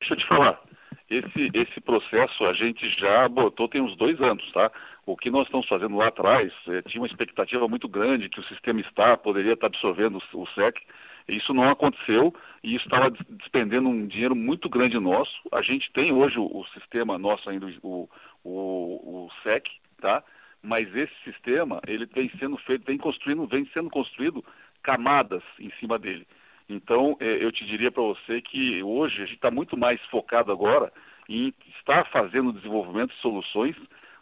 [0.00, 0.71] Deixa eu te falar.
[1.16, 4.70] Esse, esse processo a gente já botou tem uns dois anos, tá?
[5.04, 8.44] O que nós estamos fazendo lá atrás, é, tinha uma expectativa muito grande que o
[8.44, 10.80] sistema está poderia estar absorvendo o, o SEC.
[11.28, 15.32] Isso não aconteceu e isso estava despendendo um dinheiro muito grande nosso.
[15.52, 18.08] A gente tem hoje o, o sistema nosso ainda, o,
[18.44, 19.68] o, o SEC,
[20.00, 20.22] tá?
[20.62, 24.44] Mas esse sistema, ele vem sendo feito, vem construindo, vem sendo construído
[24.82, 26.26] camadas em cima dele.
[26.72, 30.50] Então, é, eu te diria para você que hoje a gente está muito mais focado
[30.50, 30.90] agora
[31.28, 33.76] em estar fazendo desenvolvimento de soluções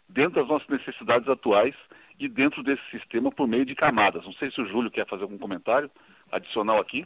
[0.09, 1.73] dentro das nossas necessidades atuais
[2.19, 4.25] e dentro desse sistema por meio de camadas.
[4.25, 5.89] Não sei se o Júlio quer fazer algum comentário
[6.29, 7.05] adicional aqui.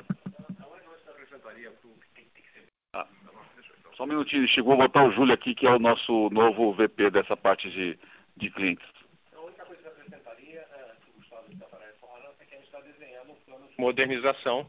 [2.93, 3.07] Ah,
[3.95, 7.11] só um minutinho, chegou a botar o Júlio aqui, que é o nosso novo VP
[7.11, 7.99] dessa parte de,
[8.35, 8.87] de clientes.
[13.77, 14.67] O modernização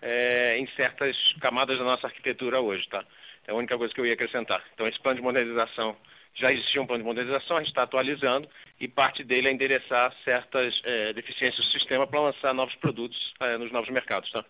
[0.00, 3.04] é, em certas camadas da nossa arquitetura hoje, tá?
[3.46, 4.62] É a única coisa que eu ia acrescentar.
[4.74, 5.96] Então, esse plano de modernização,
[6.34, 10.12] já existia um plano de modernização, a gente está atualizando e parte dele é endereçar
[10.24, 14.44] certas é, deficiências do sistema para lançar novos produtos é, nos novos mercados, tá?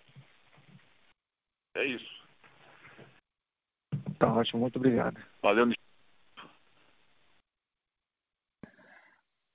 [1.76, 2.16] É isso.
[4.18, 5.20] Tá ótimo, muito obrigado.
[5.42, 5.66] Valeu,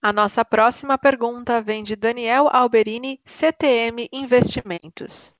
[0.03, 5.35] A nossa próxima pergunta vem de Daniel Alberini, CTM Investimentos.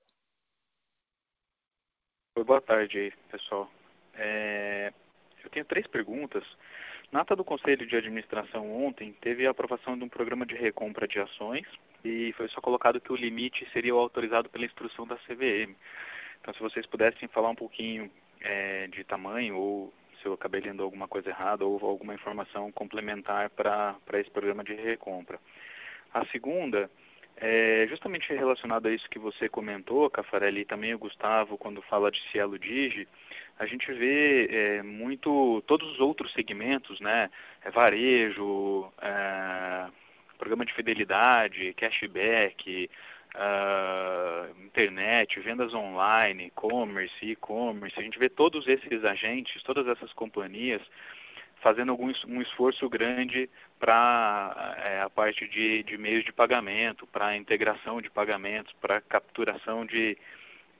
[2.34, 3.70] Boa tarde aí, pessoal.
[4.14, 4.90] É,
[5.44, 6.42] eu tenho três perguntas.
[7.12, 11.06] Na ata do Conselho de Administração ontem, teve a aprovação de um programa de recompra
[11.06, 11.66] de ações
[12.02, 15.76] e foi só colocado que o limite seria o autorizado pela instrução da CVM.
[16.40, 18.10] Então, se vocês pudessem falar um pouquinho
[18.40, 23.50] é, de tamanho ou se eu acabei lendo alguma coisa errada ou alguma informação complementar
[23.50, 25.38] para esse programa de recompra.
[26.14, 26.90] A segunda
[27.36, 32.10] é, justamente relacionado a isso que você comentou, Cafarelli, e também o Gustavo, quando fala
[32.10, 33.08] de Cielo Digi,
[33.58, 37.30] a gente vê é, muito todos os outros segmentos, né?
[37.64, 39.86] É, varejo, é,
[40.38, 42.90] programa de fidelidade, cashback,
[43.34, 47.98] uh, internet, vendas online, e-commerce, e-commerce.
[47.98, 50.82] A gente vê todos esses agentes, todas essas companhias
[51.62, 53.48] fazendo algum um esforço grande
[53.78, 59.86] para é, a parte de, de meios de pagamento, para integração de pagamentos, para capturação
[59.86, 60.18] de,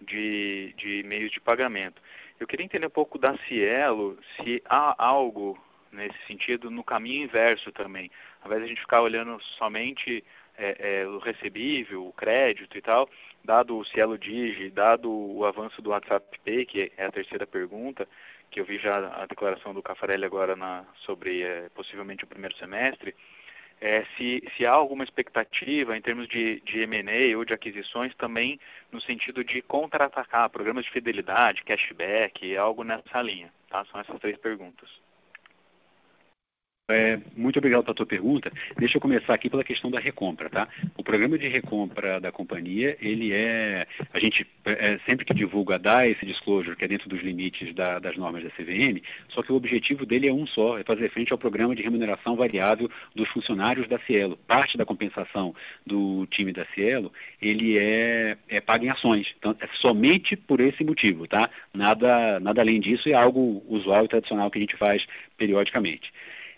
[0.01, 2.03] de, de meios de pagamento.
[2.39, 5.57] Eu queria entender um pouco da Cielo, se há algo
[5.93, 8.11] nesse sentido no caminho inverso também.
[8.41, 10.25] Ao invés de a gente ficar olhando somente
[10.59, 13.09] é, é, o recebível, o crédito e tal,
[13.45, 18.09] dado o Cielo Digi, dado o avanço do WhatsApp Pay, que é a terceira pergunta,
[18.53, 22.55] que eu vi já a declaração do Cafarelli agora na, sobre é, possivelmente o primeiro
[22.57, 23.15] semestre,
[23.81, 28.61] é, se, se, há alguma expectativa em termos de, de M&A ou de aquisições também
[28.93, 33.53] no sentido de contra-atacar programas de fidelidade, cashback, algo nessa linha.
[33.69, 33.85] Tá?
[33.87, 34.89] São essas três perguntas.
[36.93, 38.53] É, muito obrigado pela tua pergunta.
[38.79, 40.69] Deixa eu começar aqui pela questão da recompra, tá?
[40.97, 46.07] O programa de recompra da companhia, ele é, a gente é, sempre que divulga dá
[46.07, 49.57] esse disclosure que é dentro dos limites da, das normas da CVM, só que o
[49.57, 53.89] objetivo dele é um só, é fazer frente ao programa de remuneração variável dos funcionários
[53.89, 54.39] da Cielo.
[54.47, 55.55] Parte da compensação
[55.87, 59.35] do time da Cielo, ele é, é em ações.
[59.39, 61.51] Então, é somente por esse motivo, tá?
[61.73, 66.13] Nada, nada além disso é algo usual e tradicional que a gente faz periodicamente.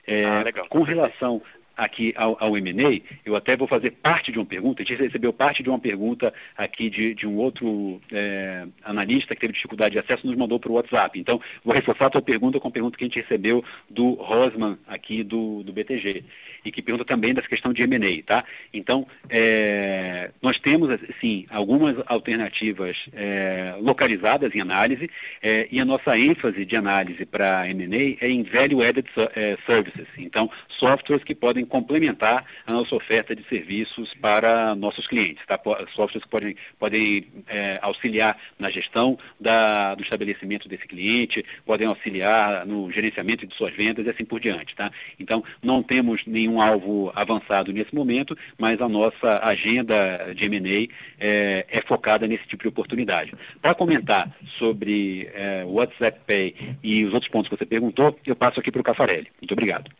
[0.06, 1.40] É, ah, com relação
[1.76, 5.32] aqui ao, ao M&A, eu até vou fazer parte de uma pergunta, a gente recebeu
[5.32, 9.98] parte de uma pergunta aqui de, de um outro é, analista que teve dificuldade de
[9.98, 11.18] acesso, nos mandou para o WhatsApp.
[11.18, 14.78] Então, vou reforçar a tua pergunta com a pergunta que a gente recebeu do Rosman
[14.86, 16.24] aqui do, do BTG,
[16.64, 18.44] e que pergunta também dessa questão de M&A, tá?
[18.72, 25.10] Então, é, nós temos, sim, algumas alternativas é, localizadas em análise,
[25.42, 30.06] é, e a nossa ênfase de análise para M&A é em Value Added é, Services,
[30.16, 35.44] então, softwares que podem podem complementar a nossa oferta de serviços para nossos clientes.
[35.46, 35.58] Tá?
[35.94, 42.66] Softwares que podem, podem é, auxiliar na gestão da, do estabelecimento desse cliente, podem auxiliar
[42.66, 44.74] no gerenciamento de suas vendas e assim por diante.
[44.74, 44.90] Tá?
[45.18, 50.88] Então, não temos nenhum alvo avançado nesse momento, mas a nossa agenda de M&A
[51.18, 53.32] é, é, focada nesse tipo de oportunidade.
[53.60, 58.36] Para comentar sobre é, o WhatsApp Pay e os outros pontos que você perguntou, eu
[58.36, 59.28] passo aqui para o Cafarelli.
[59.40, 59.90] Muito obrigado.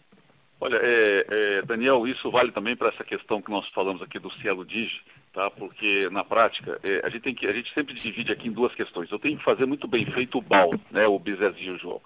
[0.64, 4.32] Olha, é, é, Daniel, isso vale também para essa questão que nós falamos aqui do
[4.40, 4.98] Cielo Digi,
[5.30, 5.50] tá?
[5.50, 8.74] Porque na prática é, a gente tem que a gente sempre divide aqui em duas
[8.74, 9.12] questões.
[9.12, 11.06] Eu tenho que fazer muito bem feito o BAL, né?
[11.06, 12.02] O business usual.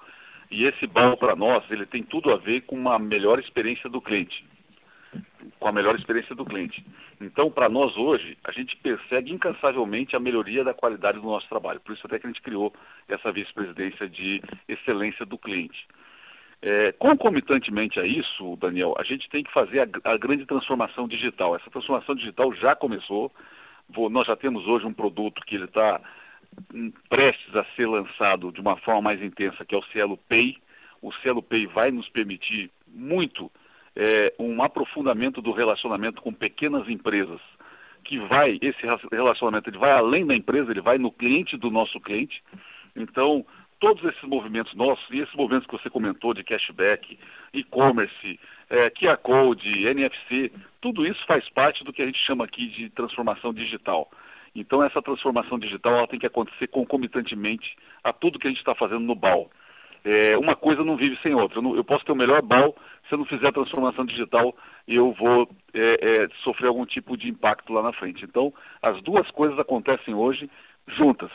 [0.50, 4.00] E esse BAL para nós ele tem tudo a ver com uma melhor experiência do
[4.00, 4.44] cliente.
[5.61, 6.84] com a melhor experiência do cliente.
[7.20, 11.78] Então, para nós hoje, a gente persegue incansavelmente a melhoria da qualidade do nosso trabalho.
[11.78, 12.74] Por isso até que a gente criou
[13.09, 15.86] essa vice-presidência de excelência do cliente.
[16.61, 21.54] É, concomitantemente a isso, Daniel, a gente tem que fazer a, a grande transformação digital.
[21.54, 23.32] Essa transformação digital já começou.
[23.88, 26.00] Vou, nós já temos hoje um produto que ele está
[26.74, 30.59] hum, prestes a ser lançado de uma forma mais intensa, que é o Cielo Pay.
[31.00, 33.50] O Cielo Pay vai nos permitir muito
[33.94, 37.40] é, um aprofundamento do relacionamento com pequenas empresas,
[38.04, 38.80] que vai, esse
[39.12, 42.42] relacionamento ele vai além da empresa, ele vai no cliente do nosso cliente.
[42.96, 43.44] Então,
[43.81, 47.18] todos esses movimentos nossos, e esses movimentos que você comentou de cashback,
[47.53, 52.66] e-commerce, é, QR Code, NFC, tudo isso faz parte do que a gente chama aqui
[52.68, 54.11] de transformação digital.
[54.55, 58.74] Então, essa transformação digital ela tem que acontecer concomitantemente a tudo que a gente está
[58.74, 59.51] fazendo no BAL.
[60.05, 61.61] É, uma coisa não vive sem outra.
[61.61, 62.74] Eu, posso ter o melhor BAL,
[63.09, 64.57] se eu não fizer a transformação digital,
[64.87, 68.24] eu vou é, é, sofrer algum tipo de impacto lá na frente.
[68.24, 70.51] Então, as duas coisas acontecem hoje
[70.87, 71.31] juntas.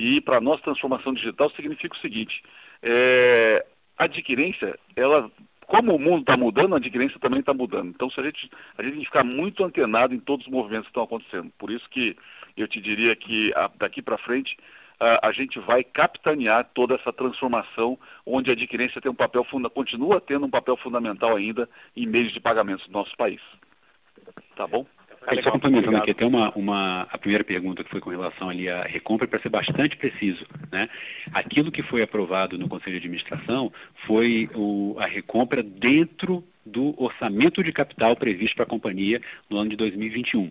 [0.00, 2.42] E para nós, transformação digital significa o seguinte:
[2.82, 3.66] é,
[3.98, 5.30] a adquirência, ela,
[5.66, 7.90] como o mundo está mudando, a adquirência também está mudando.
[7.90, 11.02] Então, se a gente, a gente ficar muito antenado em todos os movimentos que estão
[11.02, 11.52] acontecendo.
[11.58, 12.16] Por isso que
[12.56, 14.56] eu te diria que a, daqui para frente
[14.98, 19.68] a, a, gente vai capitanear toda essa transformação, onde a adquirência tem um papel funda,
[19.68, 23.42] continua tendo um papel fundamental ainda em meios de pagamentos do nosso país.
[24.56, 24.86] Tá bom?
[25.26, 28.68] É, só complementando aqui até uma, uma, a primeira pergunta que foi com relação ali
[28.68, 30.46] à recompra, para ser bastante preciso.
[30.72, 30.88] Né?
[31.32, 33.72] Aquilo que foi aprovado no Conselho de Administração
[34.06, 39.70] foi o, a recompra dentro do orçamento de capital previsto para a companhia no ano
[39.70, 40.50] de 2021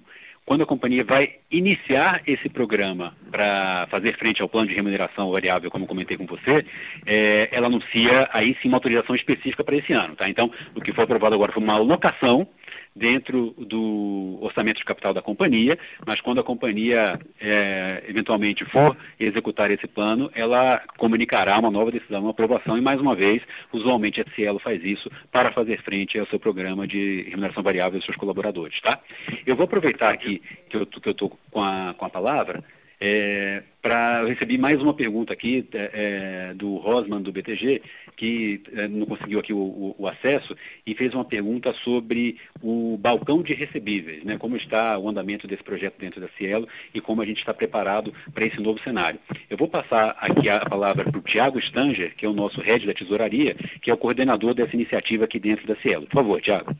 [0.49, 5.69] quando a companhia vai iniciar esse programa para fazer frente ao plano de remuneração variável,
[5.69, 6.65] como comentei com você,
[7.05, 10.15] é, ela anuncia aí sim uma autorização específica para esse ano.
[10.15, 10.27] Tá?
[10.27, 12.47] Então, o que foi aprovado agora foi uma alocação
[12.95, 19.71] dentro do orçamento de capital da companhia, mas quando a companhia é, eventualmente for executar
[19.71, 24.25] esse plano, ela comunicará uma nova decisão, uma aprovação, e mais uma vez, usualmente a
[24.35, 28.79] Cielo faz isso para fazer frente ao seu programa de remuneração variável dos seus colaboradores.
[28.81, 28.99] Tá?
[29.45, 31.59] Eu vou aproveitar aqui que eu estou com
[31.93, 32.63] com a palavra
[33.01, 37.81] é, pra, eu recebi mais uma pergunta aqui é, é do Rosman, do BTG,
[38.17, 40.53] que é, não conseguiu aqui o, o, o, acesso,
[40.85, 45.63] e fez uma pergunta sobre o balcão de recebíveis, né, como está o andamento desse
[45.63, 49.19] projeto dentro da Cielo e como a gente está preparado para esse novo cenário.
[49.49, 52.85] Eu vou passar aqui a palavra para o Tiago Stanger, que é o nosso head
[52.85, 56.05] da tesouraria, que é o coordenador dessa iniciativa aqui dentro da Cielo.
[56.07, 56.75] Por favor, Tiago.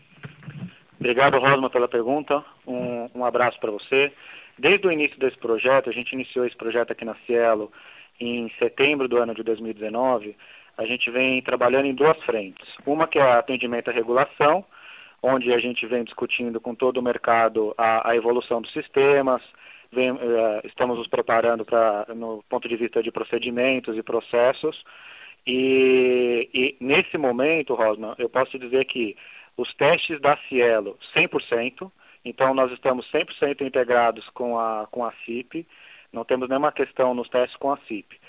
[1.00, 2.44] Obrigado, Rosman, pela pergunta.
[2.68, 4.12] Um, um abraço para você.
[4.60, 7.72] Desde o início desse projeto, a gente iniciou esse projeto aqui na Cielo
[8.20, 10.36] em setembro do ano de 2019,
[10.78, 12.68] a gente vem trabalhando em duas frentes.
[12.86, 14.66] Uma que é atendimento à regulação,
[15.24, 19.42] onde a gente vem discutindo com todo o mercado a, a evolução dos sistemas,
[19.92, 20.18] vem, uh,
[20.66, 24.84] estamos nos preparando para, no ponto de vista de procedimentos e processos,
[25.48, 29.16] e, e nesse momento, Rosman, eu posso dizer que
[29.58, 31.90] os testes da Cielo 100%,
[32.24, 35.66] então, nós estamos 100% integrados com a, com a CIP,
[36.12, 38.20] não temos nenhuma questão nos testes com a CIP.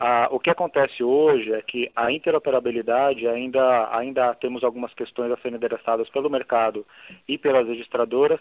[0.00, 5.36] Ah, o que acontece hoje é que a interoperabilidade ainda, ainda temos algumas questões a
[5.38, 6.86] serem endereçadas pelo mercado
[7.26, 8.38] e pelas registradoras,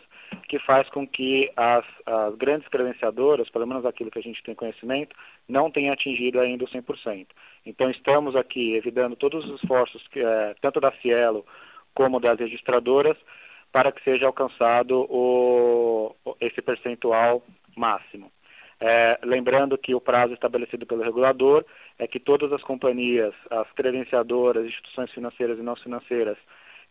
[0.47, 4.53] que faz com que as, as grandes credenciadoras, pelo menos aquilo que a gente tem
[4.53, 5.15] conhecimento,
[5.49, 7.25] não tenham atingido ainda o 100%.
[7.65, 11.43] Então estamos aqui evitando todos os esforços, que, é, tanto da Cielo
[11.95, 13.17] como das registradoras,
[13.71, 17.43] para que seja alcançado o, esse percentual
[17.75, 18.31] máximo.
[18.79, 21.65] É, lembrando que o prazo estabelecido pelo regulador
[21.97, 26.37] é que todas as companhias, as credenciadoras, instituições financeiras e não financeiras,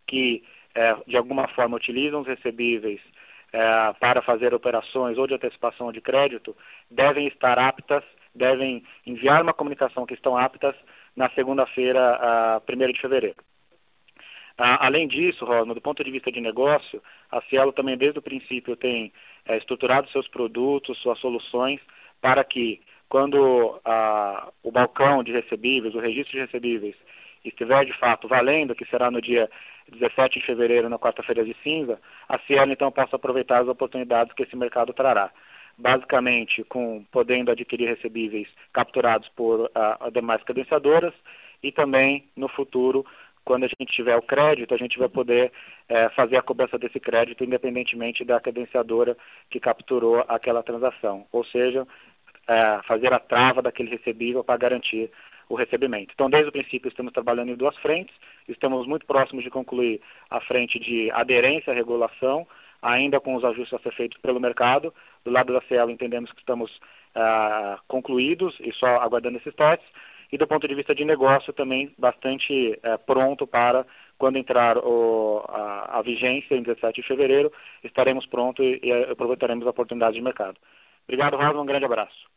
[0.05, 0.43] que
[0.75, 2.99] é, de alguma forma utilizam os recebíveis
[3.53, 6.55] é, para fazer operações ou de antecipação de crédito,
[6.91, 8.03] devem estar aptas,
[8.35, 10.75] devem enviar uma comunicação que estão aptas
[11.15, 13.37] na segunda-feira, 1 de fevereiro.
[14.57, 17.01] Ah, além disso, Rosma, do ponto de vista de negócio,
[17.31, 19.13] a Cielo também desde o princípio tem
[19.45, 21.79] é, estruturado seus produtos, suas soluções,
[22.19, 23.79] para que quando
[24.63, 26.95] o balcão de recebíveis, o registro de recebíveis,
[27.45, 29.49] estiver de fato valendo, que será no dia
[29.89, 34.43] 17 de fevereiro, na quarta-feira de cinza, a Cielo então possa aproveitar as oportunidades que
[34.43, 35.31] esse mercado trará.
[35.77, 39.71] Basicamente, com podendo adquirir recebíveis capturados por
[40.11, 41.13] demais credenciadoras
[41.61, 43.05] e também, no futuro,
[43.47, 45.51] quando a gente tiver o crédito, a gente vai poder
[45.87, 49.15] é, fazer a cobrança desse crédito independentemente da credenciadora
[49.49, 51.87] que capturou aquela transação, ou seja,
[52.47, 55.09] é, fazer a trava daquele recebível para garantir
[55.47, 56.11] o recebimento.
[56.13, 58.13] Então, desde o princípio, estamos trabalhando em duas frentes
[58.47, 62.47] Estamos muito próximos de concluir a frente de aderência à regulação,
[62.81, 64.93] ainda com os ajustes a ser feitos pelo mercado.
[65.25, 66.71] Do lado da Cielo, entendemos que estamos
[67.13, 69.87] ah, concluídos e só aguardando esses testes.
[70.31, 73.85] E do ponto de vista de negócio, também bastante eh, pronto para,
[74.17, 77.51] quando entrar o, a, a, vigência em 17 de fevereiro,
[77.83, 80.57] estaremos prontos e, e aproveitaremos a oportunidade de mercado.
[81.07, 81.61] Obrigado, Raul.
[81.61, 82.27] Um grande abraço.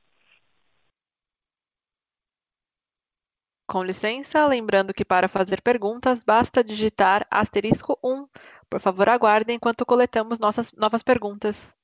[3.66, 8.26] Com licença, lembrando que para fazer perguntas basta digitar asterisco 1.
[8.68, 11.79] Por favor, aguardem enquanto coletamos nossas novas perguntas.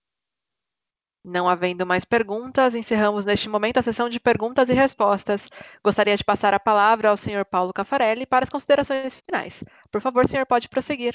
[1.26, 5.50] Não havendo mais perguntas, encerramos neste momento a sessão de perguntas e respostas.
[5.82, 7.44] Gostaria de passar a palavra ao Sr.
[7.44, 9.64] Paulo Cafarelli para as considerações finais.
[9.90, 11.12] Por favor, senhor, pode prosseguir.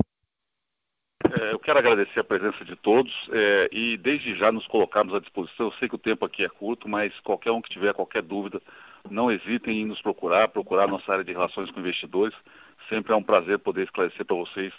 [1.23, 5.19] É, eu quero agradecer a presença de todos é, e desde já nos colocarmos à
[5.19, 5.67] disposição.
[5.67, 8.61] Eu sei que o tempo aqui é curto, mas qualquer um que tiver qualquer dúvida,
[9.09, 12.35] não hesitem em nos procurar, procurar nossa área de relações com investidores.
[12.89, 14.73] Sempre é um prazer poder esclarecer para vocês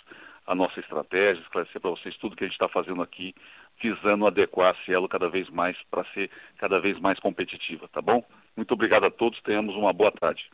[0.47, 3.35] a nossa estratégia, esclarecer para vocês tudo que a gente está fazendo aqui,
[3.83, 8.25] visando adequar a Cielo cada vez mais para ser cada vez mais competitiva, tá bom?
[8.57, 10.49] Muito obrigado a todos, tenhamos uma boa tarde.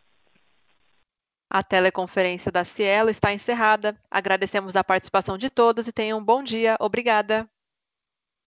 [1.50, 3.96] A teleconferência da Cielo está encerrada.
[4.10, 6.76] Agradecemos a participação de todos e tenham um bom dia.
[6.78, 7.48] Obrigada.